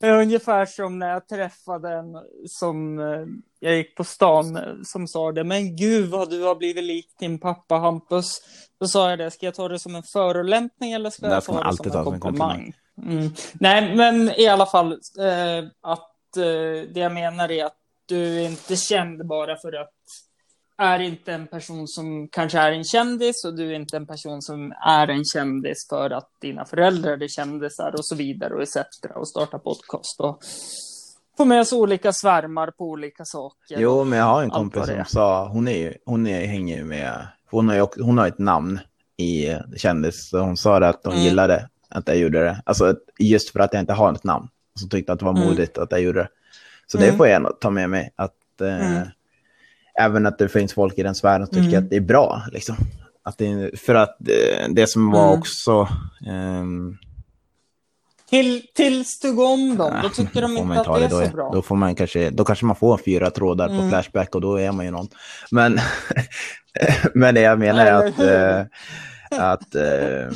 [0.03, 2.15] Ungefär som när jag träffade en
[2.47, 3.25] som eh,
[3.59, 5.43] jag gick på stan med, som sa det.
[5.43, 8.41] Men gud vad du har blivit lik din pappa Hampus.
[8.79, 11.43] Då sa jag det, ska jag ta det som en förolämpning eller ska Det jag
[11.43, 12.73] ta det alltid som en ta som en komplimang?
[13.05, 13.29] Mm.
[13.53, 18.49] Nej, men i alla fall eh, att eh, det jag menar är att du är
[18.49, 19.91] inte känd bara för att
[20.79, 24.41] är inte en person som kanske är en kändis och du är inte en person
[24.41, 28.75] som är en kändis för att dina föräldrar är kändisar och så vidare och etc.
[29.15, 30.39] och starta podcast och
[31.37, 33.77] få med oss olika svärmar på olika saker.
[33.79, 36.83] Jo, men jag har en kompis det som sa, hon, är, hon är, hänger ju
[36.85, 38.79] med, hon har ju hon har ett namn
[39.17, 41.25] i eh, kändis, så hon sa det att hon Mm.
[41.25, 42.61] gillade att jag gjorde det.
[42.65, 44.47] Alltså just för att jag inte har ett namn.
[44.79, 45.45] Så tyckte att det var Mm.
[45.47, 46.29] modigt att jag gjorde det.
[46.87, 47.17] Så det Mm.
[47.17, 48.13] får jag ta med mig.
[48.15, 49.07] Att, eh, Mm.
[49.99, 51.83] Även att det finns folk i den sfären som tycker Mm.
[51.83, 52.43] att det är bra.
[52.51, 52.75] Liksom.
[53.23, 55.39] Att det, för att eh, det som var Mm.
[55.39, 55.87] också...
[56.27, 56.97] ehm,
[58.29, 61.25] Till, tills du går om dem, då Ja, tycker de inte att det är då,
[61.25, 61.51] så bra.
[61.53, 63.89] Då, får man kanske, då kanske man får fyra trådar på Mm.
[63.89, 65.07] Flashback och då är man ju någon.
[65.51, 65.79] Men,
[67.13, 68.65] men det jag menar är att, eh,
[69.39, 70.27] att eh,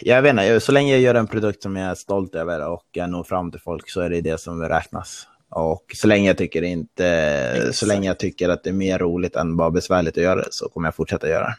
[0.00, 2.84] jag vet inte, så länge jag gör en produkt som jag är stolt över och
[2.92, 5.26] jag når fram till folk så är det det som räknas.
[5.50, 9.36] Och så länge jag tycker inte, så länge jag tycker att det är mer roligt
[9.36, 11.54] än bara besvärligt att göra det så kommer jag fortsätta göra det.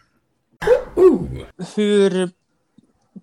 [1.75, 2.29] Hur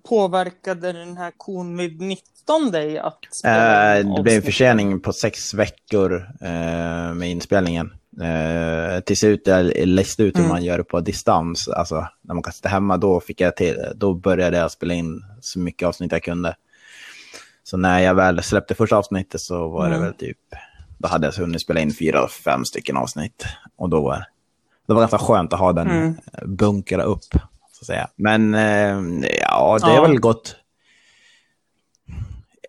[0.09, 6.15] påverkade den här covid-19 dig att spela Eh, det blev en försening på sex veckor
[6.41, 7.93] eh, med inspelningen.
[8.21, 10.49] Eh, till slut jag läste ut hur Mm.
[10.49, 13.77] man gör det på distans, alltså när man kan sitta hemma, då, fick jag till,
[13.95, 16.55] då började jag spela in så mycket avsnitt jag kunde.
[17.67, 20.03] Så när jag väl släppte första avsnittet så var det Mm.
[20.07, 20.39] väl typ,
[20.99, 23.45] då hade jag hunnit spela in fyra, fem stycken avsnitt.
[23.77, 24.25] Och då var
[24.87, 26.15] det var ganska skönt att ha den Mm.
[26.47, 27.23] bunkra upp,
[27.73, 28.09] så att säga.
[28.17, 29.97] Men eh, ja, det Ja.
[29.97, 30.57] är väl gott.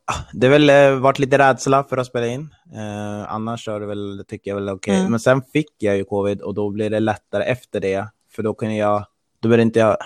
[0.08, 2.54] Ja, Det har väl eh, varit lite rädsla för att spela in.
[2.76, 4.96] Eh, annars har det väl, tycker jag väl okej.
[5.00, 5.12] Mm.
[5.12, 8.08] Men sen fick jag ju covid och då blir det lättare efter det.
[8.32, 9.06] För då kunde jag,
[9.40, 9.98] då det inte jag,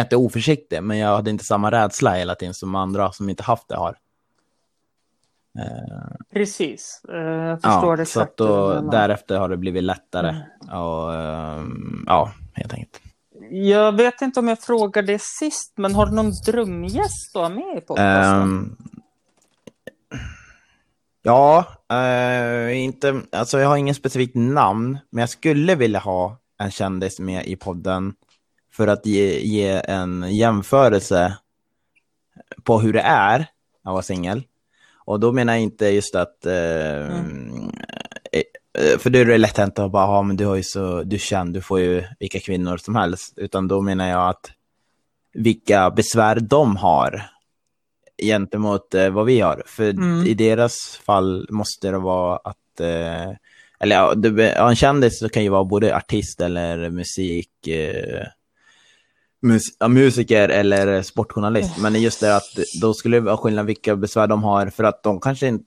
[0.00, 3.68] inte oförsiktig, men jag hade inte samma rädsla hela tiden som andra som inte haft
[3.68, 3.96] det har.
[6.32, 8.30] Precis, eh, jag förstår Ja, så exakt.
[8.30, 10.28] att då, därefter har det blivit lättare.
[10.28, 10.78] Mm.
[10.80, 13.00] Och, ehm, ja, helt enkelt.
[13.50, 17.78] Jag vet inte om jag frågade det sist, men har du någon drömgäst ha med
[17.78, 18.42] i podcasten?
[18.42, 18.76] Ehm,
[21.22, 26.70] ja, eh, inte, alltså jag har ingen specifikt namn, men jag skulle vilja ha en
[26.70, 28.14] kändis med i podden
[28.76, 31.36] för att ge, ge en jämförelse
[32.62, 33.40] på hur det är
[33.84, 34.42] att vara singel.
[35.06, 37.18] Och då menar jag inte just att, eh,
[38.32, 41.02] eh, för då är det lätt hänt att bara, ja men du har ju så,
[41.02, 44.50] du känner, du får ju vilka kvinnor som helst, utan då menar jag att
[45.32, 47.22] vilka besvär de har
[48.22, 49.62] gentemot eh, vad vi har.
[49.66, 50.26] För Mm.
[50.26, 53.30] i deras fall måste det vara att, eh,
[53.80, 53.96] eller
[54.56, 58.26] ja, en kändis kan ju vara både artist eller musik, eh,
[59.44, 61.78] mus, ja, musiker eller sportjournalist.
[61.78, 62.48] Men just det att
[62.80, 65.64] då skulle det vara skillnad vilka besvär de har för att de kanske inte,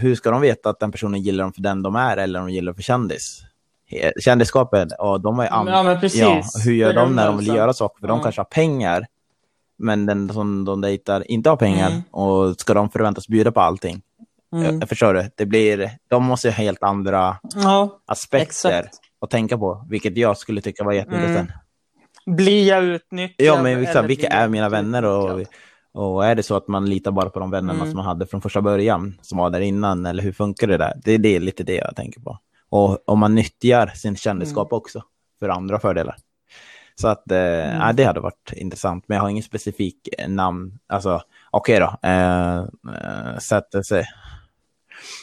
[0.00, 2.46] hur ska de veta att den personen gillar dem för den de är eller om
[2.46, 3.40] de gillar för kändis?
[4.24, 6.20] Kändisskapet, och de har an- Ja, men precis.
[6.20, 8.00] Ja, hur gör de när de vill göra saker?
[8.00, 8.22] För de Ja.
[8.22, 9.06] kanske har pengar,
[9.78, 11.90] men den som de dejtar inte har pengar.
[11.90, 12.02] Mm.
[12.10, 14.02] Och ska de förväntas bjuda på allting?
[14.52, 14.80] Mm.
[14.80, 15.30] Jag förstår du?
[15.36, 18.42] Det blir, de måste ju ha helt andra Ja, aspekter
[18.80, 18.96] exakt.
[19.20, 21.50] att tänka på, vilket jag skulle tycka var jätteintressant.
[22.26, 23.46] Blir jag utnyttjad?
[23.46, 25.04] Ja, men vilka, eller vilka är mina vänner?
[25.04, 25.40] Och,
[25.92, 27.86] och är det så att man litar bara på de vännerna Mm.
[27.86, 30.92] som man hade från första början, som var där innan, eller hur funkar det där?
[31.04, 32.38] Det är det, lite det jag tänker på.
[32.70, 34.76] Och om man nyttjar sin kändisskap Mm.
[34.78, 35.02] också,
[35.40, 36.16] för andra fördelar.
[37.00, 40.78] Så att, eh, ja, det hade varit intressant, men jag har ingen specifik eh, namn.
[40.86, 42.08] Alltså, okej då.
[42.08, 44.04] Eh, eh, sätter sig.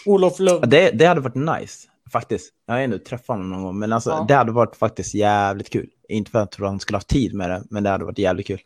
[0.06, 0.70] Olof Lund.
[0.70, 2.54] Det, det hade varit nice, faktiskt.
[2.68, 4.26] Jag har ändå träffat honom någon gång, men alltså, Ja.
[4.28, 5.90] det hade varit faktiskt jävligt kul.
[6.12, 8.18] Inte för att jag tror han skulle ha tid med det, men det hade varit
[8.18, 8.62] jävligt kul.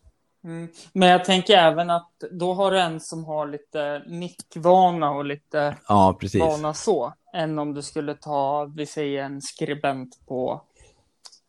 [0.45, 0.67] Mm.
[0.93, 5.75] Men jag tänker även att då har du en som har lite mickvana och lite
[5.87, 6.41] Ja, precis.
[6.41, 7.13] vana så.
[7.33, 10.61] Än om du skulle ta, vi säger en skribent på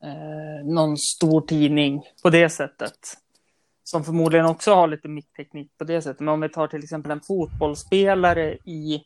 [0.03, 2.99] eh, någon stor tidning på det sättet.
[3.85, 6.21] Som förmodligen också har lite mickteknik på det sättet.
[6.21, 9.03] Men om vi tar till exempel en fotbollsspelare i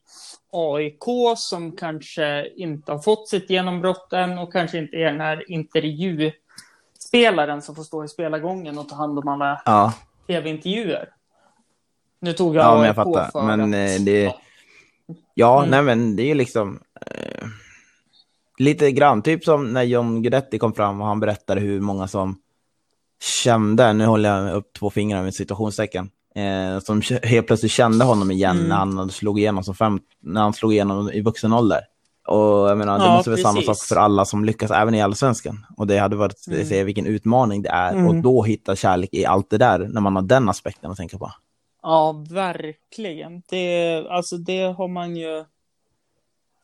[0.52, 1.04] AIK
[1.36, 5.44] som kanske inte har fått sitt genombrott än och kanske inte är den här
[7.12, 9.92] intervjuspelaren som får stå i spelargången och ta hand om alla Ja,
[10.26, 11.08] tv-intervjuer.
[12.20, 13.42] Nu tog jag ja men jag fattar.
[13.46, 14.40] Men att, eh, det, ja.
[15.34, 15.70] ja, Mm.
[15.70, 17.46] nej men det är liksom eh,
[18.58, 22.36] lite grann, typ som när John Guidetti kom fram och han berättade hur många som
[23.42, 28.30] kände, nu håller jag upp två fingrar med situationstecken, eh, som helt plötsligt kände honom
[28.30, 28.68] igen Mm.
[28.68, 31.80] när han slog igenom som fem, när han slog igenom i vuxen ålder.
[32.30, 35.02] Och jag menar, det Ja, måste vara samma sak för alla som lyckas även i
[35.02, 35.66] allsvenskan.
[35.76, 36.66] Och det hade varit, Mm.
[36.66, 37.92] se vilken utmaning det är.
[37.92, 38.06] Mm.
[38.06, 41.18] Och då hitta kärlek i allt det där, när man har den aspekten att tänka
[41.18, 41.32] på.
[41.82, 43.42] Ja, verkligen.
[43.48, 45.44] Det, alltså det har man ju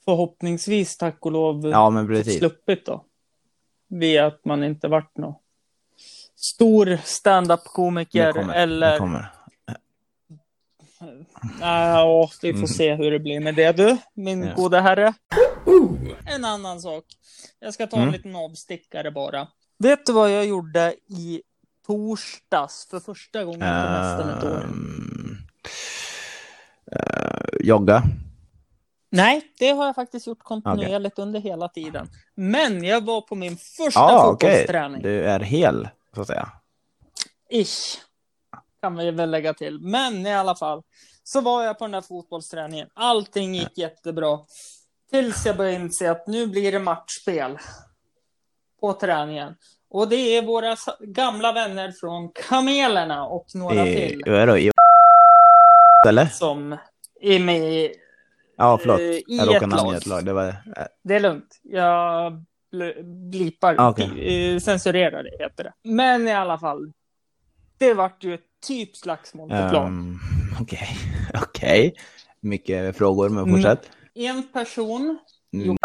[0.04, 2.06] förhoppningsvis, tack och lov, Ja,
[2.38, 3.04] sluppit då.
[3.88, 5.34] Via att man inte varit någon
[6.36, 9.00] stor stand-up-komiker eller...
[11.60, 12.68] Nej, ja, vi får Mm.
[12.68, 14.54] se hur det blir med det du, min Ja.
[14.54, 15.14] gode herre.
[16.24, 17.04] En annan sak.
[17.60, 18.12] Jag ska ta en Mm.
[18.14, 19.48] liten avstickare bara.
[19.78, 21.42] Vet du vad jag gjorde i
[21.86, 24.68] torsdags för första gången på nästan ett år?
[26.92, 28.02] Eh, jogga.
[29.10, 32.08] Nej, det har jag faktiskt gjort kontinuerligt under hela tiden.
[32.34, 34.50] Men jag var på min första okej.
[34.50, 35.02] fotbollsträning.
[35.02, 36.48] Du är hel, så att säga.
[37.50, 37.98] Ish.
[38.80, 39.80] Kan vi väl lägga till.
[39.80, 40.82] Men i alla fall.
[41.24, 42.88] Så var jag på den där fotbollsträningen.
[42.94, 44.38] Allting gick jättebra.
[45.10, 47.58] Tills jag började inse att nu blir det matchspel.
[48.80, 49.54] På träningen.
[49.90, 54.22] Och det är våra gamla vänner från Kamelerna och några till.
[54.26, 54.70] vad är det, i,
[56.08, 56.26] eller?
[56.26, 56.76] Som
[57.20, 57.92] är med i...
[58.56, 59.00] Ja, förlåt.
[59.00, 60.24] Eh, I Jag råkade namnge ett lag.
[60.24, 60.54] Det var...
[61.04, 61.60] Det är lugnt.
[61.62, 62.32] Jag
[62.72, 63.74] bl- blipar.
[63.78, 64.52] Ah, okej.
[64.54, 65.72] Eh, Censurerar det, heter det.
[65.84, 66.92] Men i alla fall.
[67.78, 69.86] Det vart ju ett typ slagsmål på plan.
[69.86, 70.18] ehm,
[70.60, 70.88] Okej.
[71.42, 71.94] Okej.
[72.40, 73.54] Mycket frågor, men Mm.
[73.54, 73.90] fortsätt.
[74.16, 75.18] En person.
[75.52, 75.76] Mm.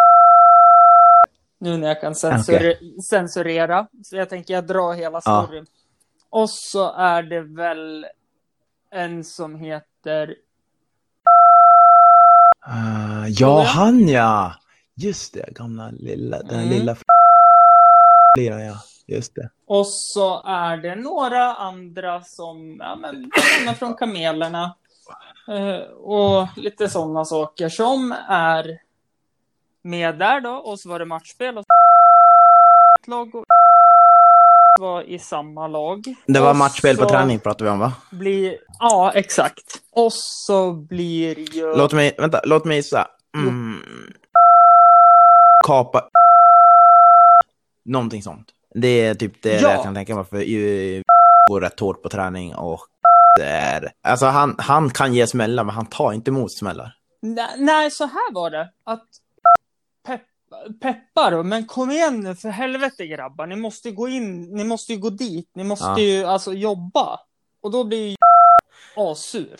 [1.60, 3.88] Nu när jag kan censur- censurera.
[4.04, 5.44] Så jag tänker jag drar hela Ja.
[5.46, 5.66] storyn.
[6.30, 8.06] Och så är det väl
[8.92, 10.36] en som heter
[12.68, 14.54] Ah, ja, han ja!
[14.96, 16.70] Just det, gamla lilla, den Mm.
[16.70, 16.96] lilla
[18.38, 18.76] lilla ja.
[19.08, 19.50] Just det.
[19.68, 23.32] Och så är det några andra som, ja men,
[23.76, 24.76] från kamelerna.
[25.48, 28.78] Eh, och lite sådana saker som är
[29.84, 30.52] med där då.
[30.52, 31.66] Och så var det matchspel och
[33.08, 33.46] lag och
[34.80, 36.04] var i samma lag.
[36.26, 37.94] Det var matchspel på träning pratade vi om va?
[38.12, 39.82] Blir, ja, exakt.
[39.96, 41.76] Och så blir ju...
[41.78, 43.08] Låt mig, vänta, låt mig gissa.
[43.38, 43.84] Mm.
[45.68, 46.08] Kapa.
[47.86, 48.48] Någonting sånt.
[48.74, 49.72] Det är typ det Ja.
[49.72, 50.38] jag kan tänka mig för
[51.50, 52.80] går rätt hårt på träning och
[53.40, 53.92] är...
[54.02, 56.98] Alltså han, han kan ge smällar men han tar inte emot smällar.
[57.22, 58.70] Nej, nej, så här var det.
[58.84, 59.08] Att
[60.06, 60.22] pepp,
[60.82, 63.48] peppa då, men kom igen nu för helvete grabbar.
[63.48, 65.50] Ni måste gå in, ni måste ju gå dit.
[65.54, 66.00] Ni måste Ja.
[66.00, 67.20] ju alltså jobba.
[67.62, 68.16] Och då blir ju
[68.96, 69.60] asur.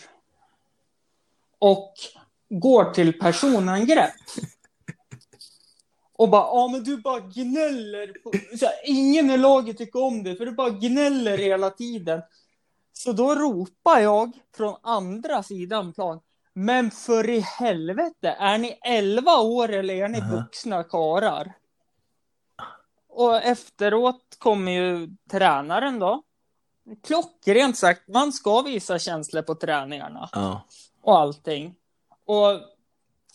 [1.58, 1.92] Och
[2.50, 4.12] går till personangrepp.
[6.16, 8.06] Och bara, ja men du bara gnäller.
[8.22, 12.22] På, så här, ingen i laget tycker om det, för du bara gnäller hela tiden.
[12.92, 16.20] Så då ropar jag från andra sidan plan.
[16.54, 20.36] Men för i helvete, är ni 11 år eller är ni Aha.
[20.36, 21.52] vuxna karar?
[23.08, 26.22] Och efteråt kommer ju tränaren då.
[27.06, 30.62] Klockrent sagt, man ska visa känslor på träningarna Ja.
[31.02, 31.74] och allting.
[32.26, 32.60] Och,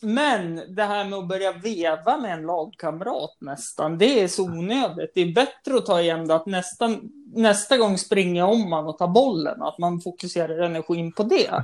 [0.01, 5.11] men det här med att börja veva med en lagkamrat nästan, det är så onödigt.
[5.15, 6.89] Det är bättre att ta igen det att nästa,
[7.35, 11.63] nästa gång springer om man och tar bollen, att man fokuserar energin på det.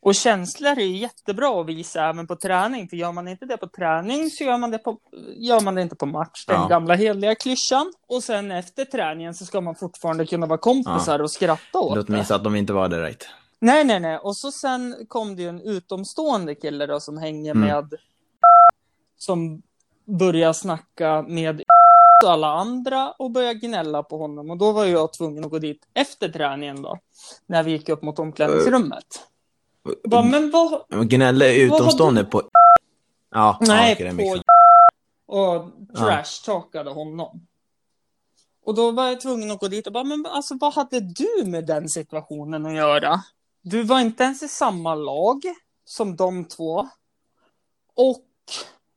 [0.00, 3.66] Och känslor är jättebra att visa även på träning, för gör man inte det på
[3.68, 4.98] träning så gör man det, på,
[5.36, 6.44] gör man det inte på match.
[6.46, 6.68] Den Ja.
[6.68, 7.92] gamla heliga klyschan.
[8.08, 12.06] Och sen efter träningen så ska man fortfarande kunna vara kompisar och skratta åt Låt
[12.06, 12.18] det.
[12.18, 13.28] gissa att de inte var det right.
[13.60, 14.18] Nej, nej, nej.
[14.18, 17.68] Och så sen kom det ju en utomstående kille då som hänger Mm.
[17.68, 17.94] med
[19.18, 19.62] som
[20.18, 21.62] börjar snacka med
[22.26, 24.50] alla andra och börjar gnälla på honom.
[24.50, 26.98] Och då var jag tvungen att gå dit efter träningen då.
[27.46, 29.06] När vi gick upp mot omklädningsrummet.
[30.04, 31.08] Bara, men vad...
[31.08, 32.42] Gnäller utomstående på...
[33.30, 34.42] Ja, Nej, ja, på...
[35.36, 37.46] Och trash-talkade honom.
[38.64, 41.44] Och då var jag tvungen att gå dit och bara, men alltså vad hade du
[41.44, 43.22] med den situationen att göra?
[43.68, 45.42] Du var inte ens i samma lag
[45.84, 46.88] som de två.
[47.94, 48.24] Och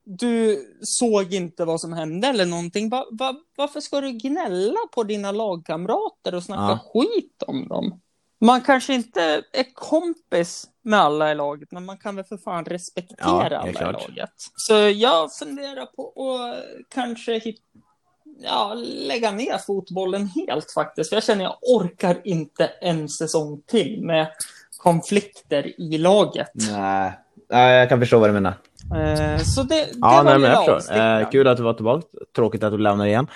[0.03, 2.89] du såg inte vad som hände eller någonting.
[2.89, 6.79] Va, va, varför ska du gnälla på dina lagkamrater och snacka Ja.
[6.93, 8.01] skit om dem?
[8.41, 9.21] Man kanske inte
[9.53, 13.69] är kompis med alla i laget, men man kan väl för fan respektera Ja, alla
[13.69, 13.93] i klart.
[14.09, 14.33] laget.
[14.55, 17.61] Så jag funderar på att kanske hit,
[18.39, 21.09] ja, lägga ner fotbollen helt faktiskt.
[21.09, 24.27] För jag känner jag orkar inte en säsong till med
[24.83, 26.51] konflikter i laget.
[26.53, 27.19] Nej.
[27.49, 28.53] Ja, jag kan förstå vad du menar.
[28.95, 30.97] Eh, så det, det Ja, var nej, men jag förstår.
[31.21, 32.07] Eh, kul att du var tillbaka.
[32.35, 33.27] Tråkigt att du lämnar igen.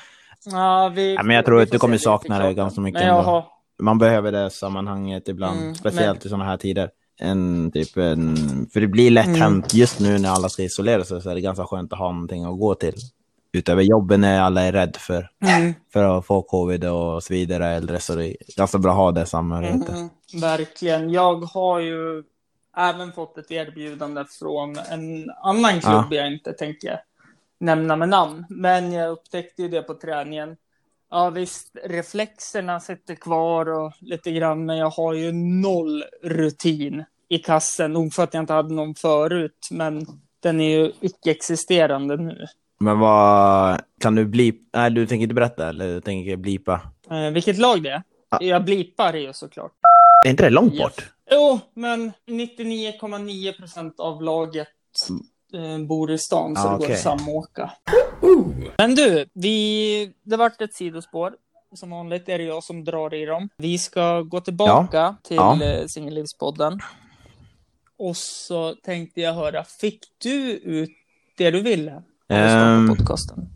[0.45, 3.13] Ja, vi, Ja, men jag vi tror att du kommer sakna det ganska mycket Men
[3.13, 3.45] har,
[3.81, 6.89] Man behöver det sammanhanget ibland, Mm, speciellt i sådana här tider.
[7.21, 8.35] En, typ en,
[8.73, 9.41] för det blir lätt Mm.
[9.41, 12.11] hänt just nu när alla ska isolera sig så är det ganska skönt att ha
[12.11, 12.93] någonting att gå till.
[13.53, 17.67] Utöver jobben när alla är rädda för, mm, för att få covid och så vidare
[17.67, 19.95] äldre så det är ganska bra att ha det samhörigheten.
[19.95, 20.09] mm,
[20.41, 21.09] verkligen.
[21.09, 22.23] Jag har ju
[22.77, 26.99] även fått ett erbjudande från en annan klubb jag inte tänker
[27.63, 28.45] nämna med namn.
[28.49, 30.57] Men jag upptäckte ju det på träningen.
[31.09, 37.37] Ja visst, reflexerna sitter kvar och lite grann, men jag har ju noll rutin i
[37.37, 37.93] kassen.
[37.93, 40.05] Nog för att jag inte hade någon förut, men
[40.39, 42.45] den är ju icke-existerande nu.
[42.83, 46.81] Men vad, kan du bli, nej du tänker inte berätta eller du tänker blipa?
[47.11, 48.03] Eh, vilket lag det är?
[48.31, 48.37] Ja.
[48.41, 49.71] Jag blipar ju såklart.
[50.25, 50.83] Är inte det långt Ja.
[50.85, 51.09] bort?
[51.31, 54.67] Jo, men 99,9 procent av laget
[55.53, 56.93] eh, bor i stan, så Ah, det går okej.
[56.95, 57.71] att samåka.
[58.77, 61.33] Men du, vi, det vart ett sidospår.
[61.75, 63.49] Som vanligt är det jag som drar i dem.
[63.57, 65.57] Vi ska gå tillbaka till Ja.
[65.61, 65.87] ja.
[65.87, 66.79] Singellivspodden.
[67.97, 70.89] Och så tänkte jag höra, fick du ut
[71.37, 72.03] det du ville
[72.33, 72.87] starta Ehm.
[72.87, 73.49] podcasten?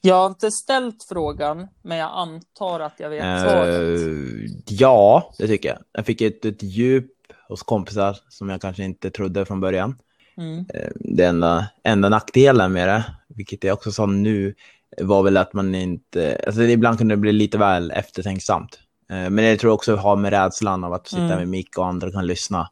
[0.00, 3.80] Jag har inte ställt frågan, men jag antar att jag vet svaret.
[3.80, 5.78] Eh, ja, det tycker jag.
[5.92, 7.10] Jag fick ett, ett djup
[7.48, 9.98] hos kompisar som jag kanske inte trodde från början.
[10.36, 10.58] Mm.
[10.74, 14.54] Eh, Det enda, enda nackdelen med det, vilket jag också sa nu,
[15.00, 18.78] var väl att man inte, alltså ibland kunde det bli lite väl eftertänksamt.
[19.10, 21.36] Eh, Men jag tror också har med rädslan av att sitta Mm.
[21.38, 22.70] med mick och andra kan lyssna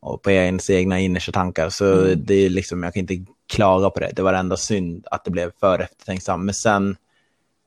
[0.00, 1.68] och på ens egna innersta tankar.
[1.70, 2.22] Så Mm.
[2.24, 3.24] det är liksom, jag kan inte
[3.54, 4.12] klaga på det.
[4.16, 6.44] Det var ändå synd att det blev för eftertänksamt.
[6.44, 6.96] Men sen,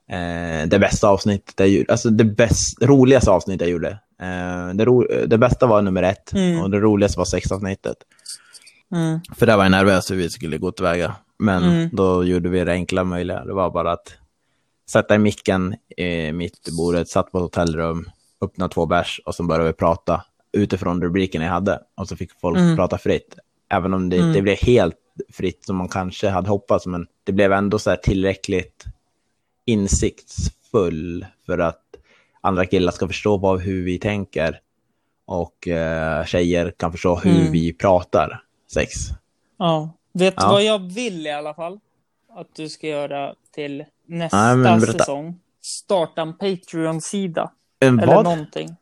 [0.09, 3.89] eh, det bästa avsnittet jag gjorde, alltså det bäst, roligaste avsnittet jag gjorde.
[4.21, 6.61] Eh, det, ro, det bästa var nummer ett Mm.
[6.61, 7.97] och det roligaste var sexavsnittet.
[8.95, 9.19] Mm.
[9.35, 11.15] För där var jag nervös hur vi skulle gå tillväga.
[11.39, 11.89] Men Mm.
[11.93, 13.45] då gjorde vi det enkla möjliga.
[13.45, 14.13] Det var bara att
[14.89, 18.09] sätta i micken i mitt i bordet, satt på ett hotellrum,
[18.41, 21.79] öppna två bärs och så började vi prata utifrån rubriken jag hade.
[21.97, 22.75] Och så fick folk Mm.
[22.75, 23.35] prata fritt.
[23.69, 24.27] Även om det Mm.
[24.29, 24.95] inte blev helt
[25.33, 28.85] fritt som man kanske hade hoppats, men det blev ändå så här tillräckligt
[29.65, 31.83] insiktsfull för att
[32.41, 34.59] andra killar ska förstå vad, hur vi tänker
[35.25, 37.51] och eh, tjejer kan förstå hur Mm.
[37.51, 38.43] vi pratar
[38.73, 38.91] sex.
[39.57, 39.93] Ja.
[40.13, 40.51] Vet du Ja.
[40.51, 41.79] vad jag vill i alla fall?
[42.35, 45.39] Att du ska göra till nästa Nej, säsong.
[45.61, 47.51] Starta en Patreon-sida.
[47.79, 48.23] En Eller vad?
[48.23, 48.75] någonting.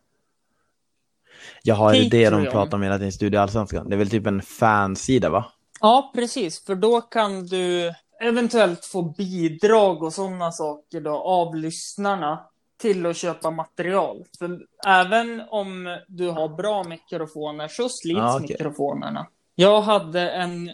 [1.63, 3.89] Jag har det de pratar om hela tiden Studio Allsvenskan.
[3.89, 5.45] Det är väl typ en fansida va?
[5.79, 6.65] Ja, precis.
[6.65, 12.45] För då kan du eventuellt få bidrag och sådana saker då av lyssnarna
[12.77, 14.25] till att köpa material.
[14.39, 18.47] För även om du har bra mikrofoner så slits Ja, okej.
[18.49, 19.27] mikrofonerna.
[19.55, 20.69] Jag hade en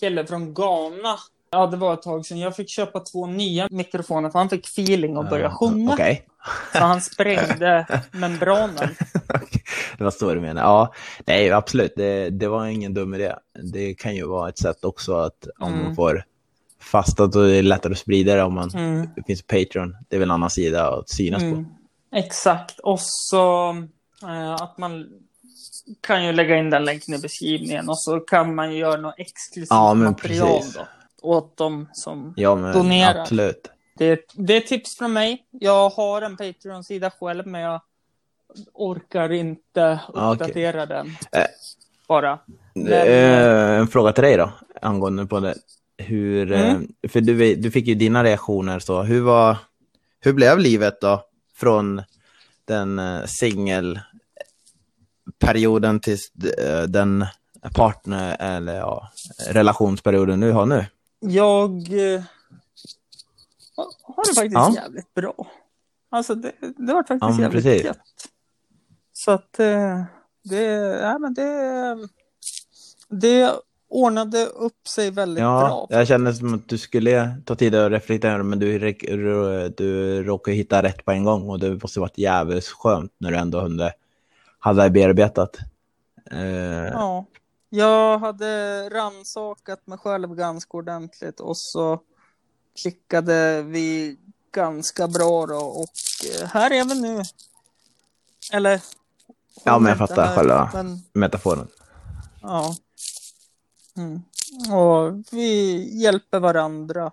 [0.00, 1.16] kille från Ghana.
[1.50, 2.38] Ja, det var ett tag sedan.
[2.38, 5.92] Jag fick köpa två nya mikrofoner för han fick feeling och börja sjunga.
[5.92, 6.26] Okej.
[6.72, 8.88] Så han sprängde membranen.
[9.98, 10.62] det var så du menar.
[10.62, 10.94] Ja,
[11.26, 11.92] nej absolut.
[11.96, 13.34] Det, det var ingen dum idé.
[13.72, 15.84] Det kan ju vara ett sätt också att om Mm.
[15.84, 16.24] man får
[17.32, 19.08] då är det lättare att sprida det om man Mm.
[19.16, 19.96] det finns Patreon.
[20.08, 21.64] Det är väl en annan sida att synas Mm.
[21.64, 21.70] på.
[22.16, 22.78] Exakt.
[22.78, 23.70] Och så
[24.22, 25.06] eh, att man
[26.00, 29.14] kan ju lägga in den länken i beskrivningen och så kan man ju göra något
[29.18, 30.74] exklusivt Ja, material precis.
[30.74, 30.80] då.
[31.22, 32.34] Åt dem som...
[32.36, 33.20] Ja, men Donera.
[33.22, 33.70] absolut.
[33.98, 35.44] Det, det är tips från mig.
[35.50, 37.80] Jag har en Patreon-sida själv men jag
[38.74, 40.22] orkar inte okej.
[40.32, 41.06] uppdatera den.
[41.32, 41.44] Eh.
[42.08, 42.38] Bara.
[42.74, 44.50] Men, Eh, en fråga till dig då,
[44.82, 45.54] angående på det.
[45.96, 46.88] Hur, eh, Mm.
[47.08, 49.56] för du, du fick ju dina reaktioner så, hur var,
[50.20, 51.24] hur blev livet då
[51.56, 52.02] från
[52.64, 56.18] den eh, singelperioden till
[56.58, 57.26] eh, den
[57.74, 59.10] partner eller ja,
[59.50, 60.86] relationsperioden du har nu?
[61.20, 62.22] Jag eh,
[64.02, 64.72] har det faktiskt Ja.
[64.74, 65.46] jävligt bra.
[66.10, 67.84] Alltså det, det var Ja, faktiskt men jävligt precis.
[67.84, 67.98] gött.
[69.12, 70.02] Så att eh,
[70.44, 70.62] det,
[71.02, 71.96] ja, men det,
[73.08, 73.52] det
[73.90, 75.98] ordnade upp sig väldigt Ja, bra.
[75.98, 80.52] jag känner som att du skulle ta tid att reflektera, men du, ro- du råkar
[80.52, 83.60] hitta rätt på en gång och det måste varit jävligt skönt när du ändå
[84.58, 85.56] hade bearbetat.
[86.30, 86.40] Eh,
[86.86, 87.24] Ja.
[87.70, 92.00] Jag hade ransakat mig själv ganska ordentligt och så
[92.82, 94.16] klickade vi
[94.54, 95.88] ganska bra då och
[96.40, 97.22] eh, här är vi nu.
[98.52, 98.80] Eller?
[99.64, 100.70] Ja, men jag fattar här- själva.
[100.74, 101.68] Men, metaforen.
[102.42, 102.76] ja.
[103.96, 104.22] Mm.
[104.74, 107.12] Och vi hjälper varandra.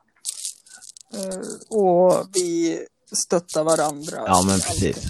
[1.13, 2.79] Eh, Och vi
[3.25, 4.17] stöttar varandra.
[4.27, 5.05] Ja, men precis.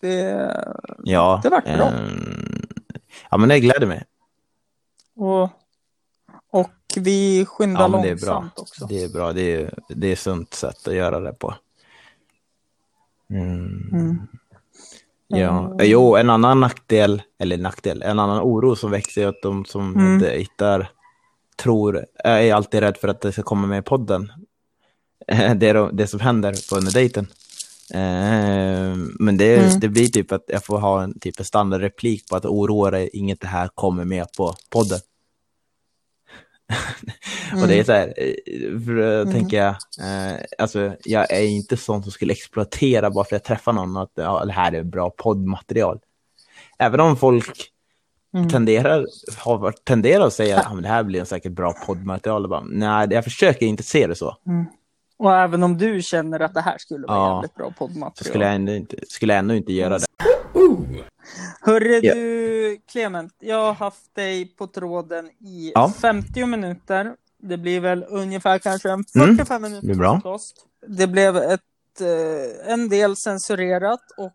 [0.00, 0.64] Det,
[1.04, 1.72] Ja, Det vart bra.
[1.88, 2.66] ehm,
[3.30, 4.04] ja, men det gläder mig.
[5.16, 5.42] Och,
[6.50, 8.32] och vi skyndar Ja, men det är bra.
[8.34, 8.86] långsamt också.
[8.86, 9.32] Det är bra.
[9.32, 11.54] Det är, det är sunt sätt att göra det på.
[13.30, 13.88] Mm.
[13.92, 14.16] Mm.
[15.26, 15.76] Ja, Mm.
[15.82, 19.94] jo, en annan nackdel, eller nackdel, en annan oro som växer är att de som
[19.96, 20.18] Mm.
[20.18, 20.90] dejtar
[21.56, 24.32] tror, är alltid rädd för att det ska komma med i podden.
[25.56, 27.26] Det är de- det som händer på här dejten.
[27.94, 29.80] Eh, Men det, Mm.
[29.80, 33.10] det blir typ att jag får ha en typ en standardreplik på att oroa dig,
[33.12, 34.98] inget det här kommer med på podden.
[37.62, 39.32] Och det är så här, eh, för då Mm.
[39.32, 39.68] tänker jag,
[40.00, 43.96] eh, alltså jag är inte sån som skulle exploatera bara för att jag träffar någon
[43.96, 45.98] att ja, det här är bra poddmaterial.
[46.78, 47.70] Även om folk
[48.34, 48.48] Mm.
[48.48, 49.06] tenderar,
[49.38, 52.48] har tenderar att säga att ah, det här blir en säkert bra poddmaterial.
[52.48, 54.36] Bara, Nej, jag försöker inte se det så.
[55.16, 57.34] Och även om du känner att det här skulle vara Ja.
[57.36, 58.28] jävligt bra poddmaterial.
[58.30, 60.04] skulle jag ändå inte, skulle jag ändå inte göra det.
[61.60, 62.14] Hörru Ja.
[62.14, 65.92] du, Clement, jag har haft dig på tråden i Ja.
[66.02, 67.14] 50 minuter.
[67.38, 70.14] Det blir väl ungefär kanske en Mm, 45 minuter det bra.
[70.14, 70.56] podcast.
[70.86, 71.60] Det blev ett,
[72.00, 74.32] eh, en del censurerat och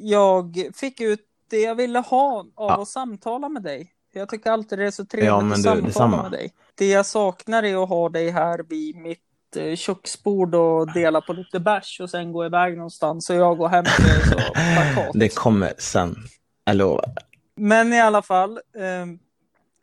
[0.00, 1.20] jag fick ut
[1.50, 2.82] det jag ville ha av Ja.
[2.82, 3.92] att samtala med dig.
[4.12, 6.22] Jag tycker alltid det är så trevligt Ja, att du, samtala detsamma.
[6.22, 6.52] med dig.
[6.74, 9.20] Det jag saknar är att ha dig här vid mitt
[9.56, 13.68] eh, köksbord och dela på lite bärs och sen gå iväg någonstans och jag går
[13.68, 15.10] hem till så plakat.
[15.14, 16.16] Det kommer sen,
[16.64, 17.04] jag lovar.
[17.56, 19.06] Men i alla fall, eh,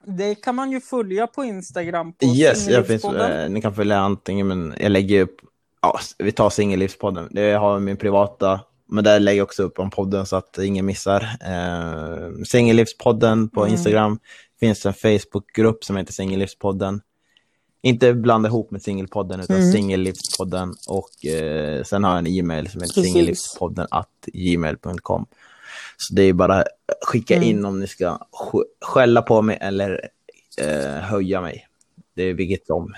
[0.06, 2.14] det kan man ju följa på Instagram.
[2.14, 5.38] På Yes, jag finns, eh, ni kan följa antingen, men jag lägger upp,
[5.82, 7.28] ja, vi tar Singellivspodden.
[7.32, 8.60] Det jag har min privata,
[8.92, 11.22] men där lägger jag också upp om podden så att ingen missar.
[11.42, 13.74] Eh, Singellivspodden på Mm.
[13.74, 14.20] Instagram.
[14.60, 17.02] Finns en Facebookgrupp som heter Singellivspodden.
[17.82, 19.72] Inte blanda ihop med Singelpodden, utan Mm.
[19.72, 20.76] Singellivspodden.
[20.88, 25.26] Och eh, sen har jag en e-mail som heter singellivspodden at gmail.com.
[25.98, 26.68] Så det är bara att
[27.02, 27.50] skicka Mm.
[27.50, 28.06] in om ni ska
[28.52, 30.10] sk- skälla på mig eller
[30.62, 31.68] eh, höja mig.
[32.16, 32.94] Det är vilket som.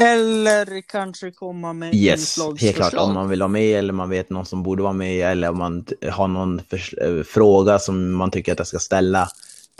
[0.00, 2.94] Eller kanske komma med Yes, helt klart.
[2.94, 5.58] Om man vill vara med eller man vet någon som borde vara med eller om
[5.58, 6.58] man har någon
[7.02, 9.28] eh, fråga som man tycker att jag ska ställa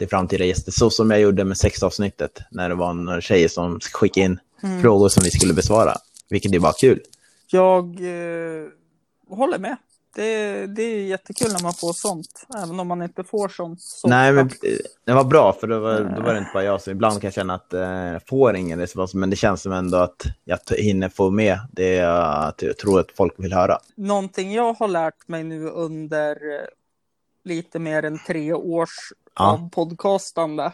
[0.00, 0.72] till framtida gäster.
[0.72, 4.38] Så som jag gjorde med sex avsnittet när det var några tjejer som skickade in
[4.62, 4.82] Mm.
[4.82, 5.96] frågor som vi skulle besvara.
[6.30, 7.00] Vilket är bara kul.
[7.50, 8.66] Jag eh,
[9.36, 9.76] håller med.
[10.14, 13.80] Det, det är jättekul när man får sånt, även om man inte får sånt.
[13.82, 14.52] så Nej, men eh,
[15.04, 16.82] det var bra för då var, då var det inte bara jag.
[16.82, 19.72] Så ibland kan jag känna att eh, jag får ingen respons, men det känns som
[19.72, 23.78] ändå att jag hinner få med det jag tror att folk vill höra.
[23.94, 26.60] Någonting jag har lärt mig nu under eh,
[27.44, 29.52] lite mer än tre års Ja.
[29.52, 30.72] av podcastande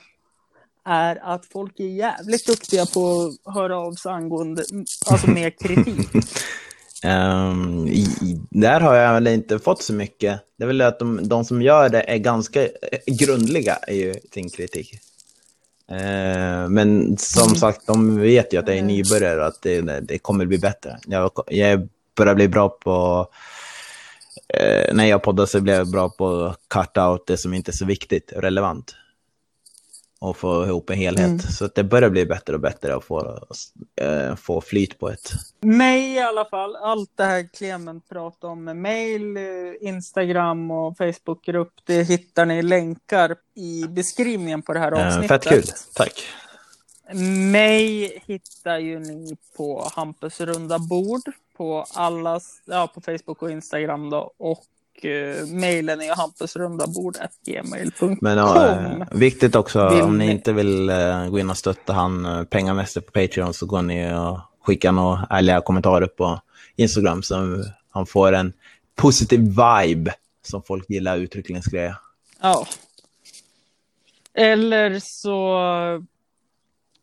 [0.85, 4.65] är att folk är jävligt duktiga på att höra av sig angående,
[5.11, 6.09] alltså med kritik.
[7.03, 8.07] Ehm, i,
[8.51, 10.41] där har jag väl inte fått så mycket.
[10.57, 12.69] Det är väl att de, de som gör det är ganska eh,
[13.07, 14.99] grundliga i ju sin kritik.
[15.91, 17.57] Ehm, men som Mm.
[17.57, 20.99] sagt, de vet ju att jag är nybörjare och att det, det kommer bli bättre.
[21.07, 23.27] Jag, jag börjar bli bra på...
[24.49, 27.71] Eh, när jag poddar så blir jag bra på att cut out det som inte
[27.71, 28.95] är så viktigt och relevant.
[30.19, 31.27] Och få ihop en helhet.
[31.27, 31.39] Mm.
[31.39, 33.39] Så att det börjar bli bättre och bättre att få,
[34.01, 35.33] eh, få flyt på ett.
[35.61, 39.43] Mig i alla fall, allt det här Clement pratar om med mail, eh,
[39.89, 45.29] Instagram och Facebookgrupp, det hittar ni länkar i beskrivningen på det här Eh, avsnittet.
[45.29, 46.25] fett kul, tack.
[47.53, 51.23] Mig hittar ju ni på Hampus runda bord
[51.57, 58.19] på allas, ja på Facebook och Instagram då och eh, mejlen är hampusrundabord.gmail.com.
[58.21, 61.93] Men ja, eh, viktigt också, Vill om ni inte vill eh, gå in och stötta
[61.93, 66.41] han uh, pengamässigt på Patreon så går ni och skickar några ärliga kommentarer på
[66.77, 68.53] Instagram så han får en
[68.95, 71.95] positiv vibe som folk gillar uttryckligen skulle jag
[72.41, 72.67] Ja.
[74.35, 75.59] Eller så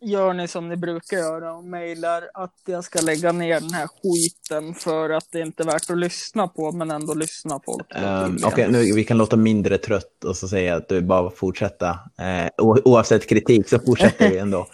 [0.04, 3.88] gör ni som ni brukar göra och mejlar att jag ska lägga ner den här
[3.88, 7.86] skiten för att det inte är värt att lyssna på, men ändå lyssna folk.
[7.90, 8.38] då Um.
[8.44, 11.90] Okej, nu vi kan låta mindre trött och så säga att du bara fortsätta.
[12.18, 14.68] Eh, oavsett kritik så fortsätter vi ändå.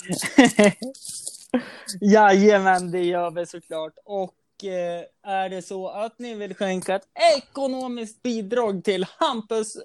[2.01, 3.93] Jajamän, det gör vi såklart.
[4.05, 7.07] Och eh, är det så att ni vill skänka ett
[7.37, 9.77] ekonomiskt bidrag till Hampus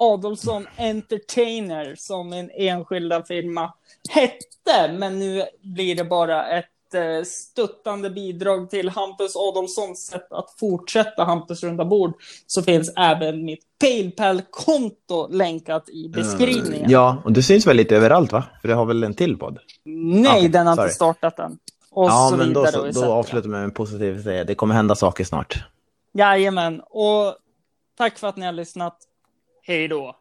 [0.00, 3.72] Adolfsson Entertainer som en enskilda firma
[4.08, 10.54] hette, men nu blir det bara ett eh, stöttande bidrag till Hampus Adolfssons sätt att
[10.60, 12.14] fortsätta Hampus runda bord
[12.46, 16.84] så finns även mitt Paypal-konto länkat i beskrivningen.
[16.84, 18.44] Eh, ja, och du syns väl lite överallt va?
[18.60, 19.58] För det har väl en till podd?
[19.84, 20.86] Nej, Okej, den har sorry.
[20.86, 21.58] inte startat än.
[21.90, 24.44] Och ja, så men då, så, då avslutar vi med en positiv säga.
[24.44, 25.64] Det kommer hända saker snart.
[26.12, 27.34] Jajamän, och
[27.98, 28.98] tack för att ni har lyssnat.
[29.70, 30.16] Hej då!